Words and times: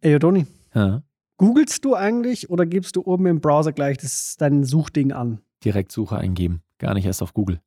Ey, 0.00 0.14
Ronny, 0.16 0.46
Ja. 0.74 1.02
googelst 1.38 1.84
du 1.84 1.94
eigentlich 1.94 2.50
oder 2.50 2.66
gibst 2.66 2.96
du 2.96 3.02
oben 3.04 3.26
im 3.26 3.40
Browser 3.40 3.72
gleich 3.72 3.96
das, 3.98 4.36
dein 4.38 4.64
Suchding 4.64 5.12
an? 5.12 5.40
Direkt 5.64 5.90
Suche 5.92 6.16
eingeben. 6.16 6.62
Gar 6.78 6.94
nicht 6.94 7.04
erst 7.06 7.22
auf 7.22 7.34
Google. 7.34 7.60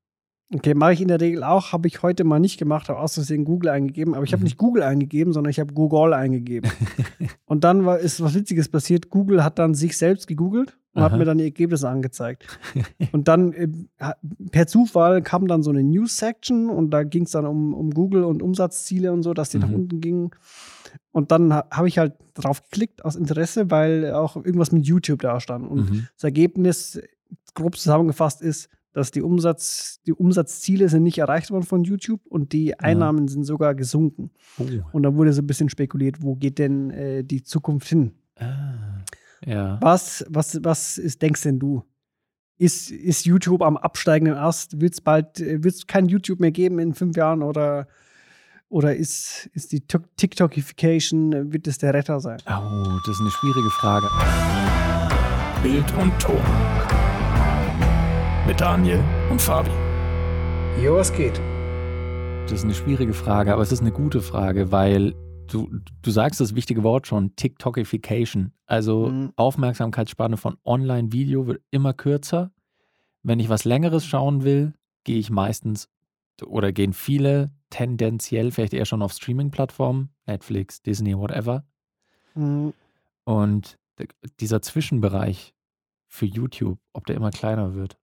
Okay, 0.53 0.73
mache 0.73 0.93
ich 0.93 1.01
in 1.01 1.07
der 1.07 1.19
Regel 1.21 1.43
auch, 1.43 1.71
habe 1.71 1.87
ich 1.87 2.01
heute 2.03 2.23
mal 2.25 2.39
nicht 2.39 2.57
gemacht, 2.57 2.89
habe 2.89 2.99
aus 2.99 3.13
Versehen 3.13 3.45
Google 3.45 3.69
eingegeben, 3.69 4.15
aber 4.15 4.23
ich 4.25 4.33
habe 4.33 4.41
Mhm. 4.41 4.45
nicht 4.45 4.57
Google 4.57 4.83
eingegeben, 4.83 5.31
sondern 5.33 5.49
ich 5.51 5.59
habe 5.59 5.73
Google 5.73 6.13
eingegeben. 6.13 6.69
und 7.45 7.63
dann 7.63 7.85
war, 7.85 7.99
ist 7.99 8.21
was 8.21 8.33
Witziges 8.33 8.67
passiert. 8.69 9.09
Google 9.09 9.43
hat 9.43 9.59
dann 9.59 9.73
sich 9.73 9.97
selbst 9.97 10.27
gegoogelt 10.27 10.77
und 10.93 11.01
hat 11.03 11.17
mir 11.17 11.25
dann 11.25 11.37
die 11.37 11.45
Ergebnisse 11.45 11.87
angezeigt. 11.87 12.45
und 13.13 13.27
dann 13.27 13.53
äh, 13.53 13.67
per 14.51 14.67
Zufall 14.67 15.21
kam 15.21 15.47
dann 15.47 15.63
so 15.63 15.69
eine 15.69 15.83
News-Section 15.83 16.69
und 16.69 16.91
da 16.91 17.03
ging 17.03 17.23
es 17.23 17.31
dann 17.31 17.45
um, 17.45 17.73
um 17.73 17.91
Google 17.91 18.23
und 18.25 18.41
Umsatzziele 18.41 19.13
und 19.13 19.23
so, 19.23 19.33
dass 19.33 19.49
die 19.49 19.57
nach 19.59 19.69
Mhm. 19.69 19.75
unten 19.75 20.01
gingen. 20.01 20.31
Und 21.11 21.31
dann 21.31 21.53
ha 21.53 21.65
habe 21.71 21.87
ich 21.87 21.97
halt 21.97 22.13
drauf 22.33 22.61
geklickt 22.63 23.05
aus 23.05 23.15
Interesse, 23.15 23.71
weil 23.71 24.11
auch 24.13 24.35
irgendwas 24.35 24.71
mit 24.71 24.85
YouTube 24.85 25.21
da 25.21 25.39
stand. 25.39 25.69
Und 25.69 25.89
Mhm. 25.89 26.07
das 26.15 26.23
Ergebnis, 26.23 27.01
grob 27.53 27.77
zusammengefasst, 27.77 28.41
ist, 28.41 28.69
dass 28.93 29.11
die, 29.11 29.21
Umsatz, 29.21 30.01
die 30.05 30.11
Umsatzziele 30.11 30.89
sind 30.89 31.03
nicht 31.03 31.17
erreicht 31.19 31.49
worden 31.51 31.63
von 31.63 31.85
YouTube 31.85 32.19
und 32.27 32.51
die 32.51 32.77
Einnahmen 32.77 33.29
sind 33.29 33.45
sogar 33.45 33.73
gesunken. 33.75 34.31
Oh. 34.59 34.65
Und 34.91 35.03
da 35.03 35.15
wurde 35.15 35.31
so 35.31 35.41
ein 35.41 35.47
bisschen 35.47 35.69
spekuliert, 35.69 36.21
wo 36.21 36.35
geht 36.35 36.59
denn 36.59 36.89
äh, 36.91 37.23
die 37.23 37.41
Zukunft 37.43 37.87
hin? 37.87 38.11
Ah. 38.37 38.99
Ja. 39.45 39.79
Was, 39.81 40.25
was, 40.29 40.59
was 40.63 40.97
ist, 40.97 41.21
denkst 41.21 41.41
denn 41.43 41.59
du? 41.59 41.83
Ist, 42.57 42.91
ist 42.91 43.25
YouTube 43.25 43.63
am 43.63 43.75
absteigenden 43.75 44.35
Ast? 44.37 44.79
Wird 44.79 44.93
es 44.93 45.01
bald 45.01 45.39
äh, 45.39 45.63
wird's 45.63 45.87
kein 45.87 46.07
YouTube 46.07 46.39
mehr 46.39 46.51
geben 46.51 46.77
in 46.79 46.93
fünf 46.93 47.17
Jahren 47.17 47.41
oder, 47.41 47.87
oder 48.69 48.95
ist, 48.95 49.49
ist 49.53 49.71
die 49.71 49.81
Tok- 49.87 50.15
TikTokification, 50.17 51.33
äh, 51.33 51.51
wird 51.53 51.65
es 51.67 51.79
der 51.79 51.93
Retter 51.95 52.19
sein? 52.19 52.37
Oh, 52.45 52.99
das 53.05 53.15
ist 53.15 53.21
eine 53.21 53.31
schwierige 53.31 53.69
Frage. 53.71 54.07
Bild 55.63 55.91
und 55.97 56.17
Ton. 56.21 56.41
Mit 58.47 58.61
Daniel 58.61 58.99
und 59.29 59.41
Fabi. 59.41 59.71
Jo, 60.83 60.95
was 60.95 61.11
geht? 61.13 61.39
Das 62.45 62.53
ist 62.59 62.63
eine 62.63 62.73
schwierige 62.73 63.13
Frage, 63.13 63.53
aber 63.53 63.61
es 63.61 63.71
ist 63.71 63.81
eine 63.81 63.91
gute 63.91 64.21
Frage, 64.21 64.71
weil 64.71 65.15
du, 65.53 65.69
du 66.01 66.11
sagst 66.11 66.39
das 66.39 66.55
wichtige 66.55 66.83
Wort 66.83 67.07
schon, 67.07 67.35
TikTokification. 67.35 68.53
Also 68.65 69.07
Mhm. 69.07 69.33
Aufmerksamkeitsspanne 69.35 70.37
von 70.37 70.57
Online-Video 70.63 71.47
wird 71.47 71.61
immer 71.71 71.93
kürzer. 71.93 72.51
Wenn 73.23 73.39
ich 73.39 73.49
was 73.49 73.65
Längeres 73.65 74.05
schauen 74.05 74.43
will, 74.43 74.73
gehe 75.03 75.19
ich 75.19 75.29
meistens 75.29 75.89
oder 76.45 76.71
gehen 76.71 76.93
viele 76.93 77.51
tendenziell 77.69 78.51
vielleicht 78.51 78.73
eher 78.73 78.85
schon 78.85 79.01
auf 79.01 79.13
Streaming-Plattformen, 79.13 80.09
Netflix, 80.25 80.81
Disney, 80.81 81.17
whatever. 81.17 81.65
Mhm. 82.35 82.73
Und 83.23 83.77
dieser 84.39 84.61
Zwischenbereich 84.61 85.53
für 86.07 86.25
YouTube, 86.25 86.79
ob 86.93 87.05
der 87.05 87.15
immer 87.15 87.31
kleiner 87.31 87.75
wird. 87.75 87.97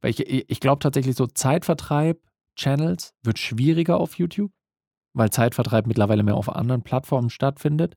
Weil 0.00 0.10
ich, 0.10 0.20
ich 0.50 0.60
glaube 0.60 0.80
tatsächlich 0.80 1.16
so 1.16 1.26
Zeitvertreib, 1.26 2.20
Channels 2.56 3.14
wird 3.22 3.38
schwieriger 3.38 3.98
auf 3.98 4.18
YouTube, 4.18 4.52
weil 5.14 5.30
Zeitvertreib 5.30 5.86
mittlerweile 5.86 6.22
mehr 6.22 6.36
auf 6.36 6.54
anderen 6.54 6.82
Plattformen 6.82 7.30
stattfindet. 7.30 7.96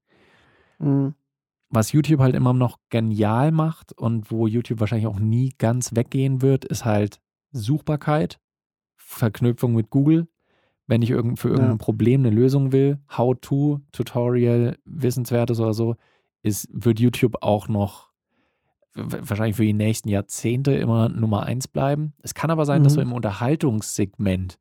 Mhm. 0.80 1.14
Was 1.70 1.92
YouTube 1.92 2.22
halt 2.22 2.36
immer 2.36 2.54
noch 2.54 2.78
genial 2.90 3.52
macht 3.52 3.92
und 3.92 4.32
wo 4.32 4.48
YouTube 4.48 4.80
wahrscheinlich 4.80 5.08
auch 5.08 5.20
nie 5.20 5.54
ganz 5.58 5.95
weggehen 5.95 6.42
wird, 6.42 6.64
ist 6.64 6.86
halt 6.86 7.20
Suchbarkeit, 7.52 8.40
Verknüpfung 8.95 9.73
mit 9.73 9.90
Google. 9.90 10.28
Wenn 10.86 11.02
ich 11.02 11.10
irgend, 11.10 11.38
für 11.40 11.50
irgendein 11.50 11.72
Ja. 11.72 11.78
Problem 11.78 12.22
eine 12.22 12.30
Lösung 12.30 12.72
will, 12.72 13.00
How-to, 13.18 13.82
Tutorial, 13.92 14.78
Wissenswertes 14.86 15.60
oder 15.60 15.73
so, 15.73 15.95
ist, 16.44 16.70
wird 16.72 17.02
YouTube 17.02 17.36
auch 17.42 17.68
noch 17.68 18.08
wahrscheinlich 18.94 19.58
für 19.58 19.66
die 19.66 19.73
nächsten 19.73 20.08
Jahrzehnte 20.10 20.73
immer 20.73 21.10
Nummer 21.10 21.44
eins 21.44 21.68
bleiben. 21.68 22.14
Es 22.23 22.34
kann 22.34 22.50
aber 22.50 22.66
sein, 22.66 22.84
dass 22.84 22.94
so 22.94 23.02
Mhm. 23.02 23.08
im 23.08 23.14
Unterhaltungssegment, 23.14 24.58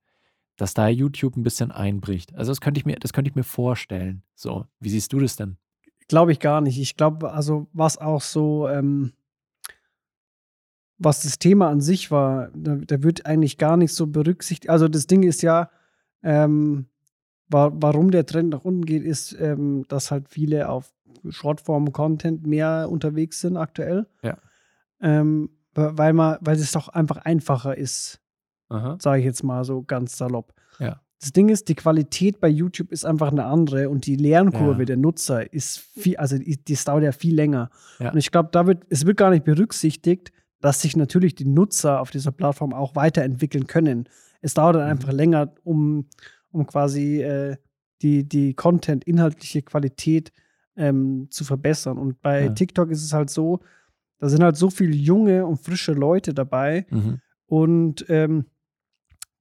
dass 0.56 0.74
da 0.74 0.88
YouTube 0.88 1.36
ein 1.36 1.42
bisschen 1.42 1.70
einbricht. 1.70 2.34
Also 2.34 2.50
das 2.50 2.60
könnte 2.60 2.78
ich 2.78 2.86
mir, 2.86 2.96
das 2.96 3.12
könnte 3.12 3.28
ich 3.30 3.36
mir 3.36 3.44
vorstellen. 3.44 4.22
So, 4.34 4.66
wie 4.80 4.88
siehst 4.88 5.12
du 5.12 5.20
das 5.20 5.36
denn? 5.36 5.56
Glaube 6.08 6.32
ich 6.32 6.40
gar 6.40 6.60
nicht. 6.60 6.78
Ich 6.78 6.96
glaube, 6.96 7.32
also 7.32 7.68
was 7.72 7.98
auch 7.98 8.20
so, 8.20 8.68
ähm, 8.68 9.12
was 10.98 11.22
das 11.22 11.38
Thema 11.38 11.68
an 11.68 11.80
sich 11.80 12.10
war, 12.10 12.50
da, 12.54 12.76
da 12.76 13.02
wird 13.02 13.26
eigentlich 13.26 13.58
gar 13.58 13.76
nicht 13.76 13.92
so 13.92 14.06
berücksichtigt. 14.06 14.70
Also 14.70 14.88
das 14.88 15.06
Ding 15.06 15.22
ist 15.22 15.42
ja, 15.42 15.70
ähm, 16.22 16.86
wa 17.48 17.70
warum 17.74 18.10
der 18.10 18.26
Trend 18.26 18.50
nach 18.50 18.64
unten 18.64 18.84
geht, 18.86 19.04
ist, 19.04 19.38
ähm, 19.38 19.84
dass 19.88 20.10
halt 20.10 20.28
viele 20.28 20.68
auf 20.68 20.92
Shortform-Content 21.28 22.46
mehr 22.46 22.88
unterwegs 22.90 23.40
sind 23.40 23.56
aktuell. 23.56 24.06
Ja. 24.22 24.38
Ähm, 25.00 25.50
weil 25.74 26.14
man, 26.14 26.38
weil 26.40 26.56
es 26.56 26.72
doch 26.72 26.88
einfach 26.88 27.18
einfacher 27.18 27.76
ist. 27.76 28.20
Sage 28.98 29.20
ich 29.20 29.24
jetzt 29.24 29.42
mal 29.44 29.64
so 29.64 29.82
ganz 29.82 30.16
salopp. 30.18 30.52
Ja. 30.78 31.00
Das 31.20 31.32
Ding 31.32 31.48
ist, 31.48 31.68
die 31.68 31.74
Qualität 31.74 32.40
bei 32.40 32.48
YouTube 32.48 32.92
ist 32.92 33.06
einfach 33.06 33.30
eine 33.30 33.44
andere 33.46 33.88
und 33.88 34.06
die 34.06 34.16
Lernkurve 34.16 34.80
Ja. 34.80 34.84
der 34.86 34.96
Nutzer 34.98 35.50
ist 35.52 35.78
viel, 35.78 36.16
also 36.18 36.36
die- 36.38 36.62
das 36.62 36.84
dauert 36.84 37.04
ja 37.04 37.12
viel 37.12 37.34
länger. 37.34 37.70
Ja. 37.98 38.10
Und 38.12 38.18
ich 38.18 38.30
glaube, 38.30 38.50
da 38.52 38.66
wird, 38.66 38.84
es 38.90 39.06
wird 39.06 39.16
gar 39.16 39.30
nicht 39.30 39.44
berücksichtigt, 39.44 40.30
dass 40.60 40.82
sich 40.82 40.96
natürlich 40.96 41.34
die 41.34 41.46
Nutzer 41.46 42.00
auf 42.00 42.10
dieser 42.10 42.32
Plattform 42.32 42.74
auch 42.74 42.94
weiterentwickeln 42.96 43.66
können. 43.66 44.08
Es 44.42 44.54
dauert 44.54 44.76
dann 44.76 44.84
Mhm. 44.84 44.90
einfach 44.90 45.12
länger, 45.12 45.54
um, 45.64 46.06
um 46.50 46.66
quasi 46.66 47.22
äh, 47.22 47.56
die, 48.02 48.28
die 48.28 48.52
Content-inhaltliche 48.54 49.62
Qualität 49.62 50.32
ähm, 50.76 51.28
zu 51.30 51.44
verbessern. 51.44 51.96
Und 51.96 52.20
bei 52.20 52.44
Ja. 52.44 52.52
TikTok 52.52 52.90
ist 52.90 53.02
es 53.02 53.14
halt 53.14 53.30
so, 53.30 53.60
da 54.18 54.28
sind 54.28 54.42
halt 54.42 54.56
so 54.56 54.68
viele 54.68 54.94
junge 54.94 55.46
und 55.46 55.56
frische 55.56 55.92
Leute 55.92 56.34
dabei, 56.34 56.84
Mhm. 56.90 57.20
und 57.46 58.04
ähm, 58.10 58.44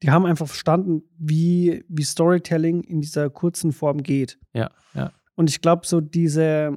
die 0.04 0.12
haben 0.12 0.26
einfach 0.26 0.48
verstanden, 0.48 1.04
wie, 1.18 1.84
wie 1.88 2.04
Storytelling 2.04 2.82
in 2.84 3.02
dieser 3.02 3.30
kurzen 3.30 3.72
Form 3.72 4.04
geht. 4.04 4.38
Ja, 4.54 4.72
ja. 4.94 5.12
Und 5.36 5.50
ich 5.50 5.62
glaube, 5.62 5.86
so 5.86 6.02
diese, 6.02 6.76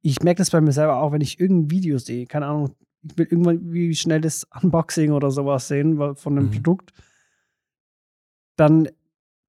ich 0.00 0.22
merke 0.22 0.38
das 0.38 0.50
bei 0.50 0.60
mir 0.60 0.72
selber 0.72 0.98
auch, 0.98 1.12
wenn 1.12 1.20
ich 1.20 1.40
irgendein 1.40 1.70
Video 1.70 1.98
sehe, 1.98 2.26
keine 2.26 2.46
Ahnung, 2.46 2.74
ich 3.02 3.18
will 3.18 3.26
irgendwann 3.30 3.72
wie 3.72 3.94
schnelles 3.94 4.46
Unboxing 4.62 5.12
oder 5.12 5.30
sowas 5.30 5.68
sehen 5.68 6.16
von 6.16 6.38
einem 6.38 6.46
Mhm. 6.48 6.52
Produkt, 6.52 6.92
dann, 8.56 8.88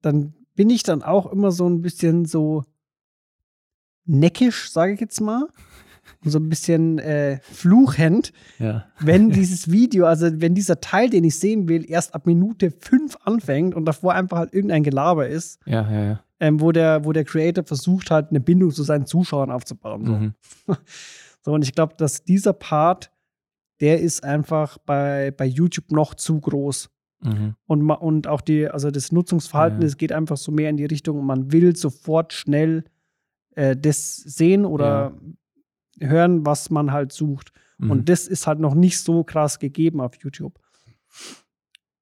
dann 0.02 0.34
bin 0.56 0.70
ich 0.70 0.84
dann 0.84 1.04
auch 1.04 1.32
immer 1.32 1.52
so 1.52 1.68
ein 1.68 1.82
bisschen 1.82 2.26
so 2.26 2.64
neckisch, 4.06 4.72
sage 4.72 4.94
ich 4.94 5.00
jetzt 5.00 5.22
mal. 5.22 5.48
So 6.24 6.40
ein 6.40 6.50
bisschen 6.50 7.00
äh, 7.00 7.40
fluchend, 7.42 8.32
Ja. 8.60 8.86
wenn 9.00 9.30
dieses 9.32 9.72
Video, 9.72 10.06
also 10.06 10.28
wenn 10.42 10.56
dieser 10.56 10.80
Teil, 10.82 11.10
den 11.10 11.24
ich 11.24 11.38
sehen 11.40 11.68
will, 11.68 11.90
erst 11.90 12.14
ab 12.16 12.26
Minute 12.26 12.72
5 12.72 13.18
anfängt 13.24 13.76
und 13.76 13.86
davor 13.86 14.14
einfach 14.14 14.38
halt 14.38 14.54
irgendein 14.54 14.84
Gelaber 14.84 15.28
ist, 15.28 15.60
Ja, 15.66 15.90
ja, 15.92 16.04
ja. 16.04 16.20
ähm, 16.40 16.62
wo, 16.62 16.72
der, 16.72 17.06
wo 17.06 17.12
der 17.12 17.24
Creator 17.26 17.64
versucht 17.64 18.12
halt 18.12 18.30
eine 18.30 18.40
Bindung 18.40 18.72
zu 18.72 18.84
seinen 18.84 19.06
Zuschauern 19.06 19.52
aufzubauen. 19.52 20.06
So, 20.06 20.14
Mhm. 20.14 20.34
so 21.42 21.52
und 21.54 21.64
ich 21.64 21.74
glaube, 21.74 21.96
dass 21.98 22.24
dieser 22.24 22.54
Part, 22.54 23.12
der 23.82 24.00
ist 24.02 24.24
einfach 24.24 24.78
bei, 24.80 25.32
bei 25.32 25.46
YouTube 25.46 25.92
noch 25.92 26.14
zu 26.16 26.40
groß. 26.40 26.90
Mhm. 27.22 27.56
Und, 27.66 27.90
und 27.90 28.28
auch 28.28 28.42
die, 28.42 28.68
also 28.68 28.92
das 28.92 29.12
Nutzungsverhalten, 29.12 29.80
Ja. 29.82 29.86
das 29.88 29.98
geht 29.98 30.12
einfach 30.12 30.38
so 30.38 30.52
mehr 30.52 30.70
in 30.70 30.78
die 30.78 30.86
Richtung, 30.86 31.26
man 31.26 31.52
will 31.52 31.76
sofort 31.76 32.34
schnell 32.34 32.84
äh, 33.56 33.76
das 33.76 34.16
sehen 34.18 34.66
oder 34.66 35.14
hören, 36.00 36.46
was 36.46 36.70
man 36.70 36.92
halt 36.92 37.12
sucht. 37.12 37.52
Mhm. 37.78 37.92
Und 37.92 38.10
das 38.10 38.28
ist 38.28 38.48
halt 38.48 38.60
noch 38.60 38.74
nicht 38.76 39.00
so 39.00 39.24
krass 39.24 39.60
gegeben 39.60 40.02
auf 40.02 40.16
YouTube. 40.18 40.60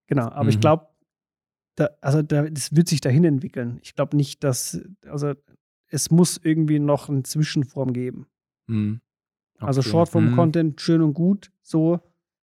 Genau, 0.07 0.29
aber 0.29 0.49
ich 0.49 0.57
Mhm. 0.57 0.61
glaube, 0.61 0.87
da, 1.75 1.89
also 2.01 2.21
da, 2.21 2.43
das 2.49 2.75
wird 2.75 2.87
sich 2.87 3.01
dahin 3.01 3.23
entwickeln. 3.23 3.79
Ich 3.81 3.95
glaube 3.95 4.15
nicht, 4.15 4.43
dass, 4.43 4.79
also 5.07 5.33
es 5.87 6.11
muss 6.11 6.39
irgendwie 6.43 6.79
noch 6.79 7.09
eine 7.09 7.23
Zwischenform 7.23 7.93
geben. 7.93 8.27
Mhm. 8.67 9.01
Also 9.59 9.79
Okay. 9.79 9.87
Mhm. 9.87 9.91
Shortform-Content, 9.91 10.81
schön 10.81 11.01
und 11.01 11.13
gut, 11.13 11.51
so 11.61 11.99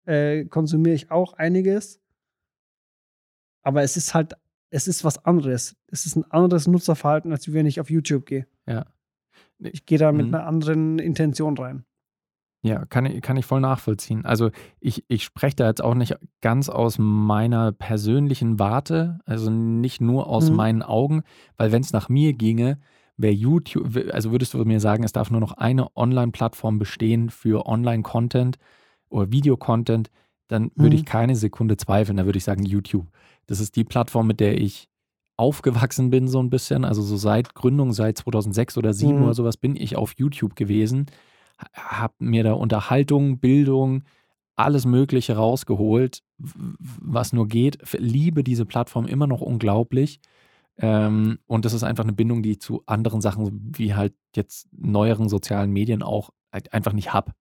äh, 0.07 0.45
konsumiere 0.47 0.95
ich 0.95 1.11
auch 1.11 1.35
einiges. 1.35 2.01
Aber 3.63 3.83
es 3.83 3.97
ist 3.97 4.15
halt, 4.15 4.35
es 4.71 4.89
ist 4.89 5.05
was 5.05 5.25
anderes. 5.25 5.77
Es 5.89 6.07
ist 6.07 6.17
ein 6.17 6.25
anderes 6.31 6.67
Nutzerverhalten, 6.67 7.31
als 7.33 7.53
wenn 7.53 7.67
ich 7.67 7.81
auf 7.81 7.91
YouTube 7.91 8.27
gehe. 8.27 8.47
Ja. 8.67 8.87
Ich 9.63 9.87
gehe 9.87 9.99
da 9.99 10.13
mit 10.13 10.29
Mhm. 10.29 10.35
einer 10.35 10.47
anderen 10.47 10.99
Intention 10.99 11.57
rein. 11.57 11.85
Ja, 12.63 12.85
kann 12.85 13.07
ich, 13.07 13.23
kann 13.23 13.39
ich 13.39 13.47
voll 13.47 13.61
nachvollziehen. 13.61 14.27
Also 14.27 14.51
ich, 14.81 15.05
ich 15.09 15.25
spreche 15.25 15.57
da 15.57 15.67
jetzt 15.69 15.83
auch 15.83 15.95
nicht 15.95 16.15
ganz 16.43 16.69
aus 16.69 16.99
meiner 16.99 17.73
persönlichen 17.73 18.59
Warte, 18.59 19.19
also 19.25 19.51
nicht 19.51 20.03
nur 20.03 20.27
aus 20.27 20.51
Mhm. 20.51 20.57
meinen 20.57 20.83
Augen, 20.83 21.23
weil 21.57 21.73
wenn 21.73 21.81
es 21.81 21.95
nach 21.95 22.11
mir 22.11 22.35
ginge, 22.35 22.79
wäre 23.17 23.33
YouTube, 23.33 23.97
also 24.13 24.31
würdest 24.31 24.53
du 24.53 24.63
mir 24.67 24.79
sagen, 24.81 25.05
es 25.05 25.13
darf 25.13 25.31
nur 25.31 25.41
noch 25.41 25.53
eine 25.53 25.97
Online-Plattform 25.97 26.79
bestehen 26.79 27.31
für 27.31 27.65
Online-Content 27.67 28.59
oder 29.09 29.33
Videocontent, 29.33 30.11
dann 30.49 30.71
würde 30.75 30.97
Mhm. 30.97 31.01
ich 31.01 31.05
keine 31.07 31.37
Sekunde 31.37 31.79
zweifeln, 31.79 32.19
da 32.19 32.27
würde 32.27 32.37
ich 32.39 32.45
sagen 32.45 32.65
YouTube. 32.67 33.07
Das 33.47 33.61
ist 33.61 33.75
die 33.75 33.85
Plattform, 33.85 34.27
mit 34.27 34.39
der 34.41 34.61
ich 34.61 34.90
aufgewachsen 35.41 36.11
bin, 36.11 36.29
so 36.29 36.41
ein 36.43 36.51
bisschen. 36.51 36.85
Also 36.85 37.03
so 37.03 37.17
seit 37.17 37.55
Gründung, 37.55 37.93
seit 37.93 38.19
2006 38.19 38.77
oder 38.79 38.93
2007 38.93 39.17
Mhm. 39.19 39.25
oder 39.25 39.35
sowas, 39.35 39.57
bin 39.57 39.75
ich 39.77 39.97
auf 39.97 40.15
YouTube 40.17 40.55
gewesen. 40.55 41.07
Hab 41.75 42.15
mir 42.21 42.45
da 42.45 42.53
Unterhaltung, 42.53 43.39
Bildung, 43.39 44.05
alles 44.57 44.85
Mögliche 44.87 45.37
rausgeholt, 45.37 46.23
was 46.39 47.33
nur 47.33 47.49
geht. 47.49 47.79
Liebe 47.99 48.45
diese 48.45 48.67
Plattform 48.67 49.07
immer 49.07 49.27
noch 49.27 49.41
unglaublich. 49.41 50.21
Ähm, 50.79 51.39
und 51.47 51.65
das 51.65 51.73
ist 51.75 51.83
einfach 51.83 52.05
eine 52.05 52.13
Bindung, 52.13 52.43
die 52.43 52.53
ich 52.53 52.61
zu 52.61 52.83
anderen 52.87 53.21
Sachen, 53.21 53.73
wie 53.77 53.95
halt 53.95 54.15
jetzt 54.37 54.69
neueren 54.73 55.29
sozialen 55.29 55.71
Medien 55.73 56.03
auch 56.03 56.31
halt 56.53 56.73
einfach 56.73 56.93
nicht 56.93 57.13
habe. 57.13 57.33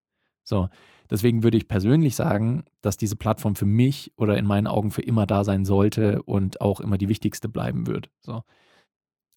So. 0.50 0.68
Deswegen 1.10 1.44
würde 1.44 1.58
ich 1.58 1.68
persönlich 1.68 2.16
sagen, 2.16 2.64
dass 2.82 2.98
diese 2.98 3.16
Plattform 3.16 3.56
für 3.56 3.66
mich 3.66 4.12
oder 4.18 4.38
in 4.38 4.46
meinen 4.46 4.68
Augen 4.68 4.92
für 4.92 5.02
immer 5.02 5.26
da 5.26 5.44
sein 5.44 5.66
sollte 5.66 6.22
und 6.24 6.62
auch 6.62 6.80
immer 6.82 6.98
die 6.98 7.10
wichtigste 7.10 7.50
bleiben 7.50 7.88
wird. 7.88 8.10
So. 8.20 8.44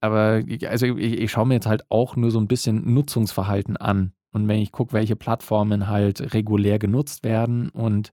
Aber 0.01 0.39
ich- 0.47 0.69
also 0.69 0.87
ich, 0.87 1.21
ich 1.21 1.31
schaue 1.31 1.47
mir 1.47 1.55
jetzt 1.55 1.67
halt 1.67 1.85
auch 1.91 2.17
nur 2.17 2.31
so 2.31 2.41
ein 2.41 2.49
bisschen 2.49 2.93
Nutzungsverhalten 2.93 3.77
an. 3.77 4.13
Und 4.33 4.49
wenn 4.49 4.59
ich 4.61 4.73
gucke, 4.73 4.93
welche 4.95 5.17
Plattformen 5.17 5.89
halt 5.89 6.35
regulär 6.35 6.79
genutzt 6.79 7.23
werden 7.25 7.69
und 7.69 8.13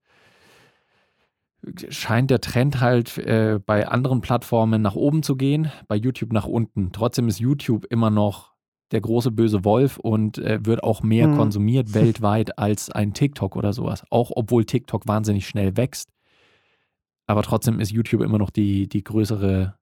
scheint 1.89 2.31
der 2.31 2.41
Trend 2.41 2.79
halt 2.79 3.17
äh, 3.17 3.59
bei 3.65 3.87
anderen 3.87 4.21
Plattformen 4.21 4.81
nach 4.81 4.95
oben 4.95 5.23
zu 5.23 5.35
gehen, 5.35 5.71
bei 5.87 5.95
YouTube 5.95 6.31
nach 6.31 6.45
unten. 6.45 6.91
Trotzdem 6.93 7.27
ist 7.27 7.39
YouTube 7.39 7.85
immer 7.89 8.09
noch 8.09 8.53
der 8.91 9.01
große 9.01 9.31
böse 9.31 9.63
Wolf 9.65 9.97
und 9.97 10.37
äh, 10.39 10.59
wird 10.65 10.83
auch 10.83 11.03
mehr 11.03 11.27
Hm. 11.27 11.35
konsumiert 11.37 11.93
weltweit 11.93 12.57
als 12.57 12.89
ein 12.89 13.13
TikTok 13.13 13.55
oder 13.55 13.73
sowas. 13.73 14.03
Auch 14.09 14.31
obwohl 14.35 14.65
TikTok 14.65 15.07
wahnsinnig 15.07 15.47
schnell 15.47 15.77
wächst. 15.77 16.09
Aber 17.27 17.43
trotzdem 17.43 17.79
ist 17.79 17.91
YouTube 17.91 18.21
immer 18.21 18.39
noch 18.39 18.49
die, 18.49 18.87
die 18.89 19.03
größere 19.03 19.75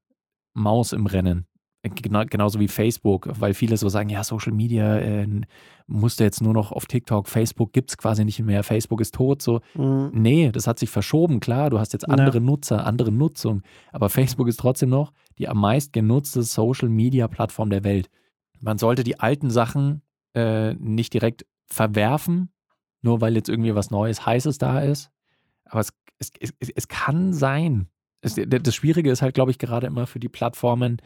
Maus 0.54 0.92
im 0.94 1.06
Rennen. 1.06 1.46
Genau, 1.84 2.24
genauso 2.30 2.60
wie 2.60 2.68
Facebook, 2.68 3.30
weil 3.40 3.54
viele 3.54 3.78
so 3.78 3.88
sagen, 3.88 4.10
ja, 4.10 4.22
Social 4.26 4.52
Media 4.52 4.98
äh, 4.98 5.26
musste 5.86 6.26
jetzt 6.26 6.42
nur 6.42 6.52
noch 6.52 6.74
auf 6.74 6.86
TikTok, 6.86 7.30
Facebook 7.30 7.72
gibt 7.72 7.92
es 7.92 7.98
quasi 7.98 8.26
nicht 8.26 8.40
mehr, 8.42 8.64
Facebook 8.64 9.00
ist 9.00 9.14
tot. 9.16 9.42
So, 9.42 9.62
Mhm. 9.76 10.10
Nee, 10.12 10.52
das 10.52 10.68
hat 10.68 10.80
sich 10.80 10.90
verschoben, 10.90 11.40
klar. 11.40 11.70
Du 11.70 11.80
hast 11.80 11.94
jetzt 11.94 12.06
Ja. 12.08 12.14
andere 12.14 12.42
Nutzer, 12.42 12.86
andere 12.86 13.12
Nutzung. 13.14 13.62
Aber 13.94 14.10
Facebook 14.10 14.50
ist 14.50 14.60
trotzdem 14.60 14.90
noch 14.90 15.14
die 15.38 15.48
am 15.48 15.62
meist 15.62 15.94
genutzte 15.94 16.42
Social-Media-Plattform 16.44 17.70
der 17.70 17.84
Welt. 17.86 18.10
Man 18.60 18.78
sollte 18.78 19.04
die 19.04 19.20
alten 19.20 19.50
Sachen 19.50 20.02
äh, 20.34 20.74
nicht 20.76 21.14
direkt 21.14 21.46
verwerfen, 21.66 22.52
nur 23.02 23.22
weil 23.22 23.36
jetzt 23.36 23.50
irgendwie 23.50 23.76
was 23.76 23.92
Neues, 23.92 24.26
Heißes 24.26 24.58
da 24.58 24.80
ist. 24.80 25.12
Aber 25.66 25.82
es, 25.82 25.94
es, 26.20 26.32
es, 26.40 26.70
es 26.76 26.88
kann 26.88 27.34
sein. 27.34 27.88
Es, 28.22 28.36
das 28.36 28.76
Schwierige 28.76 29.12
ist 29.12 29.22
halt, 29.22 29.36
glaube 29.36 29.52
ich, 29.52 29.58
gerade 29.60 29.88
immer 29.88 30.08
für 30.08 30.20
die 30.20 30.30
Plattformen, 30.30 30.98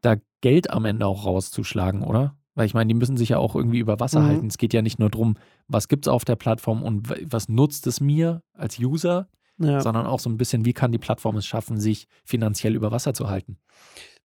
da 0.00 0.16
Geld 0.40 0.70
am 0.70 0.84
Ende 0.84 1.06
auch 1.06 1.26
rauszuschlagen, 1.26 2.02
oder? 2.02 2.36
Weil 2.54 2.66
ich 2.66 2.74
meine, 2.74 2.88
die 2.88 2.94
müssen 2.98 3.16
sich 3.16 3.28
ja 3.30 3.38
auch 3.38 3.54
irgendwie 3.54 3.78
über 3.78 4.00
Wasser 4.00 4.20
Mhm. 4.20 4.26
halten. 4.26 4.46
Es 4.48 4.58
geht 4.58 4.72
ja 4.72 4.82
nicht 4.82 4.98
nur 4.98 5.10
darum, 5.10 5.36
was 5.68 5.86
gibt 5.88 6.06
es 6.06 6.12
auf 6.12 6.24
der 6.24 6.36
Plattform 6.36 6.82
und 6.82 7.08
was 7.32 7.48
nutzt 7.48 7.86
es 7.86 8.00
mir 8.00 8.42
als 8.54 8.78
User, 8.78 9.28
Ja, 9.58 9.80
sondern 9.80 10.06
auch 10.06 10.18
so 10.18 10.28
ein 10.30 10.36
bisschen, 10.38 10.64
wie 10.64 10.72
kann 10.72 10.90
die 10.90 10.98
Plattform 10.98 11.36
es 11.36 11.46
schaffen, 11.46 11.78
sich 11.78 12.08
finanziell 12.24 12.74
über 12.74 12.90
Wasser 12.90 13.14
zu 13.14 13.28
halten. 13.28 13.58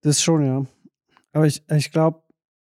das 0.03 0.21
schon, 0.23 0.45
ja. 0.45 0.65
Aber 1.33 1.47
ich, 1.47 1.63
ich 1.71 1.91
glaube, 1.93 2.23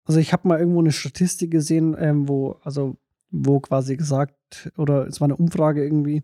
also 0.10 0.20
ich 0.20 0.34
habe 0.34 0.48
mal 0.48 0.58
irgendwo 0.58 0.80
eine 0.80 0.92
Statistik 0.92 1.52
gesehen, 1.52 1.96
ähm, 2.00 2.28
wo, 2.28 2.58
also 2.64 2.98
wo 3.30 3.60
quasi 3.60 3.96
gesagt, 3.96 4.72
oder 4.76 5.06
es 5.06 5.22
war 5.22 5.28
eine 5.28 5.36
Umfrage 5.36 5.84
irgendwie, 5.84 6.24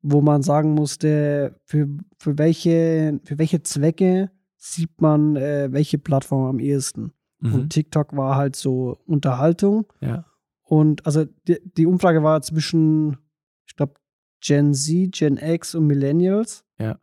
wo 0.00 0.22
man 0.22 0.42
sagen 0.42 0.72
musste, 0.72 1.60
für, 1.66 1.88
für, 2.16 2.38
welche, 2.38 3.20
für 3.24 3.36
welche 3.36 3.62
Zwecke 3.62 4.30
sieht 4.56 5.02
man 5.02 5.36
äh, 5.36 5.68
welche 5.70 5.98
Plattform 5.98 6.46
am 6.46 6.58
ehesten. 6.58 7.12
Mhm. 7.40 7.54
Und 7.54 7.68
TikTok 7.68 8.16
war 8.16 8.36
halt 8.36 8.56
so 8.56 8.96
Unterhaltung. 9.04 9.84
Ja. 10.00 10.24
Und 10.62 11.04
also 11.04 11.26
die, 11.46 11.58
die 11.76 11.84
Umfrage 11.84 12.22
war 12.22 12.40
zwischen, 12.40 13.18
ich 13.66 13.76
glaube, 13.76 13.92
Gen 14.40 14.72
Z, 14.72 15.12
Gen 15.12 15.36
X 15.36 15.74
und 15.74 15.86
Millennials. 15.86 16.64
Ja. 16.78 16.98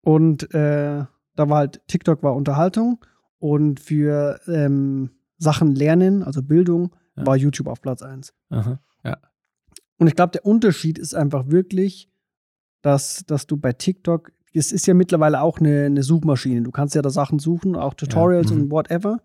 Und 0.00 0.44
äh, 0.54 1.04
da 1.36 1.48
war 1.50 1.58
halt, 1.58 1.82
TikTok 1.88 2.22
war 2.22 2.34
Unterhaltung 2.34 3.04
und 3.40 3.80
für 3.80 4.38
ähm, 4.46 5.10
Sachen 5.38 5.74
lernen, 5.74 6.22
also 6.22 6.42
Bildung, 6.42 6.94
Ja. 7.16 7.26
war 7.26 7.36
YouTube 7.36 7.66
auf 7.66 7.80
Platz 7.82 8.02
1. 8.02 8.32
Aha. 8.50 8.78
Und 9.98 10.06
ich 10.06 10.16
glaube, 10.16 10.30
der 10.30 10.46
Unterschied 10.46 10.98
ist 10.98 11.14
einfach 11.14 11.48
wirklich, 11.50 12.08
dass, 12.80 13.22
dass 13.26 13.46
du 13.46 13.58
bei 13.58 13.74
TikTok, 13.74 14.32
es 14.54 14.72
ist 14.72 14.86
ja 14.86 14.94
mittlerweile 14.94 15.42
auch 15.42 15.58
eine, 15.58 15.84
eine 15.84 16.02
Suchmaschine. 16.02 16.62
Du 16.62 16.70
kannst 16.70 16.94
ja 16.94 17.02
da 17.02 17.10
Sachen 17.10 17.38
suchen, 17.38 17.76
auch 17.76 17.92
Tutorials 17.92 18.50
mhm. 18.50 18.62
und 18.62 18.70
whatever. 18.70 19.18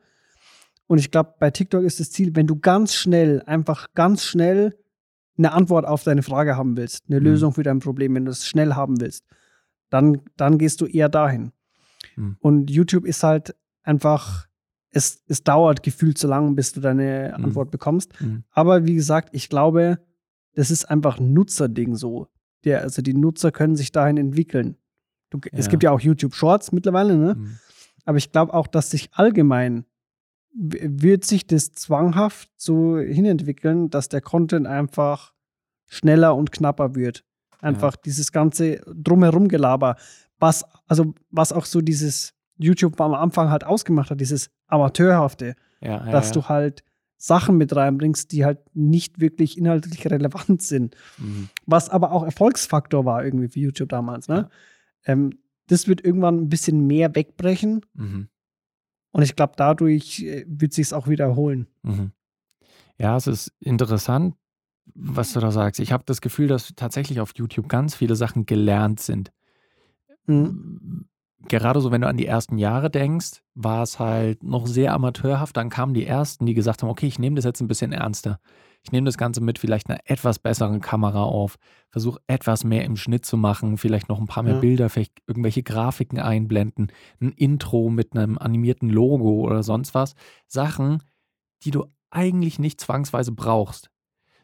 Und 0.88 0.98
ich 0.98 1.12
glaube, 1.12 1.36
bei 1.40 1.50
TikTok 1.50 1.84
ist 1.86 2.02
das 2.02 2.12
Ziel, 2.12 2.36
wenn 2.36 2.46
du 2.46 2.58
ganz 2.60 2.94
schnell, 2.94 3.42
einfach 3.46 3.88
ganz 3.94 4.26
schnell 4.26 4.78
eine 5.38 5.54
Antwort 5.54 5.86
auf 5.86 6.04
deine 6.04 6.24
Frage 6.24 6.58
haben 6.58 6.76
willst, 6.76 7.06
eine 7.08 7.22
Mhm. 7.22 7.26
Lösung 7.26 7.54
für 7.54 7.64
dein 7.64 7.80
Problem, 7.80 8.14
wenn 8.16 8.26
du 8.26 8.32
es 8.32 8.46
schnell 8.46 8.74
haben 8.74 9.00
willst, 9.00 9.24
dann, 9.90 10.24
dann 10.36 10.58
gehst 10.58 10.82
du 10.82 10.88
eher 10.88 11.08
dahin. 11.08 11.54
Mhm. 12.18 12.36
Und 12.42 12.70
YouTube 12.70 13.06
ist 13.06 13.24
halt 13.24 13.56
einfach, 13.86 14.48
es, 14.92 15.22
es 15.28 15.44
dauert 15.44 15.84
gefühlt 15.84 16.18
so 16.18 16.28
lange, 16.28 16.52
bis 16.54 16.72
du 16.74 16.80
deine 16.82 17.34
Mhm. 17.38 17.46
Antwort 17.46 17.72
bekommst. 17.72 18.20
Mhm. 18.22 18.44
Aber 18.52 18.86
wie 18.86 18.96
gesagt, 18.96 19.30
ich 19.34 19.50
glaube, 19.50 20.00
das 20.54 20.72
ist 20.72 20.86
einfach 20.86 21.20
ein 21.20 21.34
Nutzerding 21.34 21.96
so. 21.96 22.28
Der, 22.64 22.82
also 22.82 23.02
die 23.02 23.14
Nutzer 23.14 23.52
können 23.52 23.76
sich 23.76 23.92
dahin 23.92 24.18
entwickeln. 24.18 24.78
Du, 25.30 25.40
Es 25.52 25.66
Ja. 25.66 25.72
gibt 25.72 25.84
ja 25.84 25.92
auch 25.92 26.00
YouTube 26.00 26.34
Shorts 26.34 26.72
mittlerweile, 26.72 27.18
ne? 27.18 27.36
Mhm. 27.36 27.60
Aber 28.06 28.18
ich 28.18 28.32
glaube 28.32 28.54
auch, 28.54 28.68
dass 28.68 28.90
sich 28.92 29.10
allgemein 29.14 29.86
wird 30.54 31.26
sich 31.26 31.46
das 31.48 31.74
zwanghaft 31.74 32.50
so 32.56 32.98
hinentwickeln, 32.98 33.90
dass 33.90 34.08
der 34.08 34.22
Content 34.22 34.68
einfach 34.68 35.34
schneller 35.88 36.34
und 36.36 36.52
knapper 36.54 36.96
wird. 36.96 37.26
Einfach 37.60 37.96
dieses 37.98 38.31
ganze 38.31 38.78
drumherum 38.96 39.48
Gelaber, 39.50 39.98
was 40.40 40.64
also 40.88 41.14
was 41.30 41.52
auch 41.52 41.66
so 41.66 41.81
dieses 41.81 42.34
YouTube 42.57 43.00
am 43.02 43.13
Anfang 43.13 43.50
halt 43.50 43.63
ausgemacht 43.63 44.10
hat, 44.12 44.19
dieses 44.22 44.50
amateurhafte, 44.68 45.56
Ja, 45.81 46.06
ja, 46.06 46.12
dass 46.12 46.28
ja. 46.28 46.34
du 46.34 46.50
halt 46.50 46.84
Sachen 47.18 47.57
mit 47.57 47.75
reinbringst, 47.75 48.31
die 48.31 48.44
halt 48.46 48.60
nicht 48.75 49.19
wirklich 49.19 49.57
inhaltlich 49.57 50.06
relevant 50.12 50.62
sind. 50.62 50.96
Mhm. 51.18 51.50
Was 51.66 51.90
aber 51.90 52.12
auch 52.12 52.24
Erfolgsfaktor 52.24 53.06
war 53.06 53.24
irgendwie 53.24 53.48
für 53.48 53.60
YouTube 53.60 53.90
damals. 53.90 54.28
Ne? 54.28 54.50
Ähm, 55.06 55.40
das 55.68 55.88
wird 55.88 56.04
irgendwann 56.04 56.38
ein 56.42 56.50
bisschen 56.50 56.86
mehr 56.88 57.16
wegbrechen 57.16 57.81
Mhm. 57.94 58.28
und 59.12 59.24
ich 59.24 59.36
glaube, 59.36 59.54
dadurch 59.57 60.22
äh, 60.22 60.46
wird 60.48 60.74
sich 60.74 60.94
auch 60.94 61.07
wiederholen. 61.07 61.68
Mhm. 61.84 62.12
Ja, 62.98 63.18
es 63.18 63.28
ist 63.28 63.52
interessant, 63.60 64.35
was 64.94 65.33
du 65.33 65.40
da 65.40 65.52
sagst. 65.52 65.80
Ich 65.80 65.92
habe 65.92 66.04
das 66.06 66.21
Gefühl, 66.21 66.47
dass 66.47 66.74
tatsächlich 66.76 67.19
auf 67.19 67.31
YouTube 67.35 67.68
ganz 67.68 67.95
viele 67.95 68.16
Sachen 68.16 68.45
gelernt 68.45 69.00
sind. 69.00 69.31
Mhm. 70.28 71.06
Gerade 71.47 71.81
so, 71.81 71.92
wenn 71.92 72.02
du 72.02 72.07
an 72.07 72.18
die 72.18 72.25
ersten 72.25 72.57
Jahre 72.57 72.90
denkst, 72.90 73.42
war 73.54 73.83
es 73.83 73.99
halt 73.99 74.44
noch 74.44 74.68
sehr 74.68 74.94
amateurhaft. 74.94 75.56
Dann 75.57 75.69
kamen 75.69 75.94
die 75.94 76.06
Ersten, 76.06 76.45
die 76.45 76.54
gesagt 76.54 76.81
haben, 76.81 76.90
okay, 76.90 77.07
ich 77.07 77.19
nehme 77.19 77.35
das 77.35 77.45
jetzt 77.45 77.61
ein 77.61 77.68
bisschen 77.68 77.92
ernster. 77.92 78.40
Ich 78.83 78.92
nehme 78.92 79.06
das 79.06 79.18
Ganze 79.18 79.42
mit 79.42 79.57
vielleicht 79.57 79.90
einer 79.90 79.99
etwas 80.06 80.37
besseren 80.37 80.80
Kamera 80.80 81.23
auf, 81.23 81.56
versuche 81.90 82.19
etwas 82.28 82.64
mehr 82.64 82.85
im 82.85 82.97
Schnitt 82.97 83.25
zu 83.25 83.35
machen, 83.35 83.78
vielleicht 83.78 84.09
noch 84.09 84.19
ein 84.19 84.28
paar 84.28 84.44
mehr 84.44 84.54
Ja. 84.54 84.59
Bilder, 84.59 84.90
vielleicht 84.90 85.21
irgendwelche 85.25 85.64
Grafiken 85.64 86.19
einblenden, 86.19 86.92
ein 87.19 87.31
Intro 87.31 87.90
mit 87.90 88.16
einem 88.16 88.37
animierten 88.37 88.90
Logo 88.90 89.42
oder 89.42 89.64
sonst 89.64 89.95
was. 89.95 90.14
Sachen, 90.47 91.02
die 91.64 91.71
du 91.71 91.85
eigentlich 92.11 92.59
nicht 92.59 92.80
zwangsweise 92.80 93.31
brauchst 93.31 93.90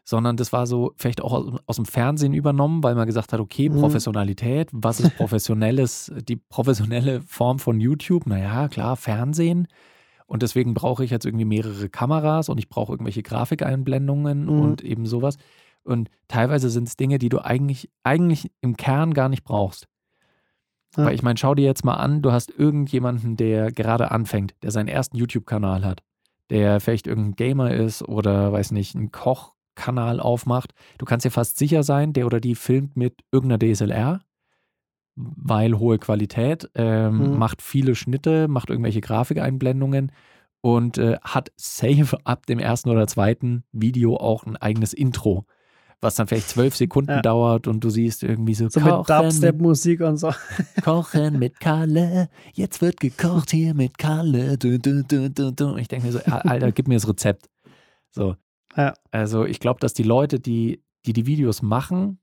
sondern 0.04 0.36
das 0.36 0.52
war 0.52 0.66
so 0.66 0.92
vielleicht 0.96 1.22
auch 1.22 1.32
aus, 1.32 1.60
aus 1.66 1.76
dem 1.76 1.84
Fernsehen 1.84 2.34
übernommen, 2.34 2.82
weil 2.82 2.94
man 2.94 3.06
gesagt 3.06 3.32
hat, 3.32 3.40
okay, 3.40 3.68
Mhm. 3.68 3.78
Professionalität, 3.80 4.68
was 4.72 5.00
ist 5.00 5.16
professionelles, 5.16 6.12
die 6.28 6.36
professionelle 6.36 7.20
Form 7.22 7.58
von 7.58 7.80
YouTube? 7.80 8.26
Naja, 8.26 8.68
klar, 8.68 8.96
Fernsehen. 8.96 9.68
Und 10.26 10.42
deswegen 10.42 10.74
brauche 10.74 11.04
ich 11.04 11.10
jetzt 11.10 11.26
irgendwie 11.26 11.44
mehrere 11.44 11.88
Kameras 11.88 12.48
und 12.48 12.58
ich 12.58 12.68
brauche 12.68 12.92
irgendwelche 12.92 13.22
Grafikeinblendungen 13.22 14.44
Mhm. 14.44 14.60
und 14.60 14.82
eben 14.82 15.06
sowas. 15.06 15.36
Und 15.84 16.10
teilweise 16.28 16.70
sind 16.70 16.88
es 16.88 16.96
Dinge, 16.96 17.18
die 17.18 17.28
du 17.28 17.44
eigentlich, 17.44 17.90
eigentlich 18.02 18.50
im 18.60 18.76
Kern 18.76 19.14
gar 19.14 19.28
nicht 19.28 19.44
brauchst. 19.44 19.88
Ja. 20.96 21.06
Weil 21.06 21.14
ich 21.14 21.22
meine, 21.22 21.38
schau 21.38 21.54
dir 21.54 21.64
jetzt 21.64 21.84
mal 21.84 21.94
an, 21.94 22.22
du 22.22 22.32
hast 22.32 22.50
irgendjemanden, 22.56 23.36
der 23.36 23.72
gerade 23.72 24.10
anfängt, 24.10 24.54
der 24.62 24.70
seinen 24.70 24.88
ersten 24.88 25.16
YouTube-Kanal 25.16 25.84
hat, 25.84 26.02
der 26.50 26.80
vielleicht 26.80 27.06
irgendein 27.06 27.34
Gamer 27.36 27.72
ist 27.74 28.02
oder 28.02 28.52
weiß 28.52 28.72
nicht, 28.72 28.94
ein 28.94 29.10
Kochkanal 29.76 30.20
aufmacht. 30.20 30.72
Du 30.98 31.04
kannst 31.04 31.24
dir 31.26 31.30
fast 31.30 31.58
sicher 31.58 31.82
sein, 31.82 32.12
der 32.12 32.26
oder 32.26 32.40
die 32.40 32.54
filmt 32.54 32.96
mit 32.96 33.14
irgendeiner 33.32 33.58
DSLR, 33.74 34.20
weil 35.16 35.78
hohe 35.78 35.98
Qualität, 35.98 36.70
ähm, 36.74 37.32
Mhm. 37.32 37.38
macht 37.38 37.62
viele 37.62 37.94
Schnitte, 37.94 38.48
macht 38.48 38.70
irgendwelche 38.70 39.00
Grafikeinblendungen 39.00 40.12
und 40.62 40.98
äh, 40.98 41.16
hat 41.22 41.52
safe 41.56 42.16
ab 42.24 42.46
dem 42.46 42.58
ersten 42.58 42.88
oder 42.90 43.06
zweiten 43.06 43.64
Video 43.72 44.16
auch 44.16 44.44
ein 44.44 44.56
eigenes 44.56 44.92
Intro. 44.92 45.44
was 46.04 46.16
dann 46.16 46.26
vielleicht 46.26 46.48
zwölf 46.48 46.74
Sekunden 46.74 47.12
Ja. 47.12 47.22
dauert 47.22 47.68
und 47.68 47.84
du 47.84 47.88
siehst 47.88 48.24
irgendwie 48.24 48.54
so, 48.54 48.68
So 48.68 48.80
Kochen 48.80 48.98
mit 48.98 49.08
Dubstep-Musik 49.08 50.00
und 50.00 50.16
so. 50.16 50.32
Kochen 50.82 51.38
mit 51.38 51.60
Kalle, 51.60 52.28
jetzt 52.54 52.82
wird 52.82 52.98
gekocht 52.98 53.52
hier 53.52 53.72
mit 53.72 53.98
Kalle. 53.98 54.58
Du, 54.58 54.80
du, 54.80 55.04
du, 55.04 55.30
du, 55.30 55.52
du. 55.52 55.76
Ich 55.76 55.86
denke 55.86 56.06
mir 56.06 56.12
so, 56.12 56.18
Al- 56.24 56.40
Alter, 56.40 56.72
gib 56.72 56.88
mir 56.88 56.94
das 56.96 57.06
Rezept. 57.08 57.48
So. 58.10 58.34
Ja. 58.76 58.94
Also 59.10 59.44
ich 59.44 59.60
glaube, 59.60 59.80
dass 59.80 59.92
die 59.94 60.02
Leute, 60.02 60.40
die, 60.40 60.82
die 61.06 61.12
die 61.12 61.26
Videos 61.26 61.62
machen, 61.62 62.18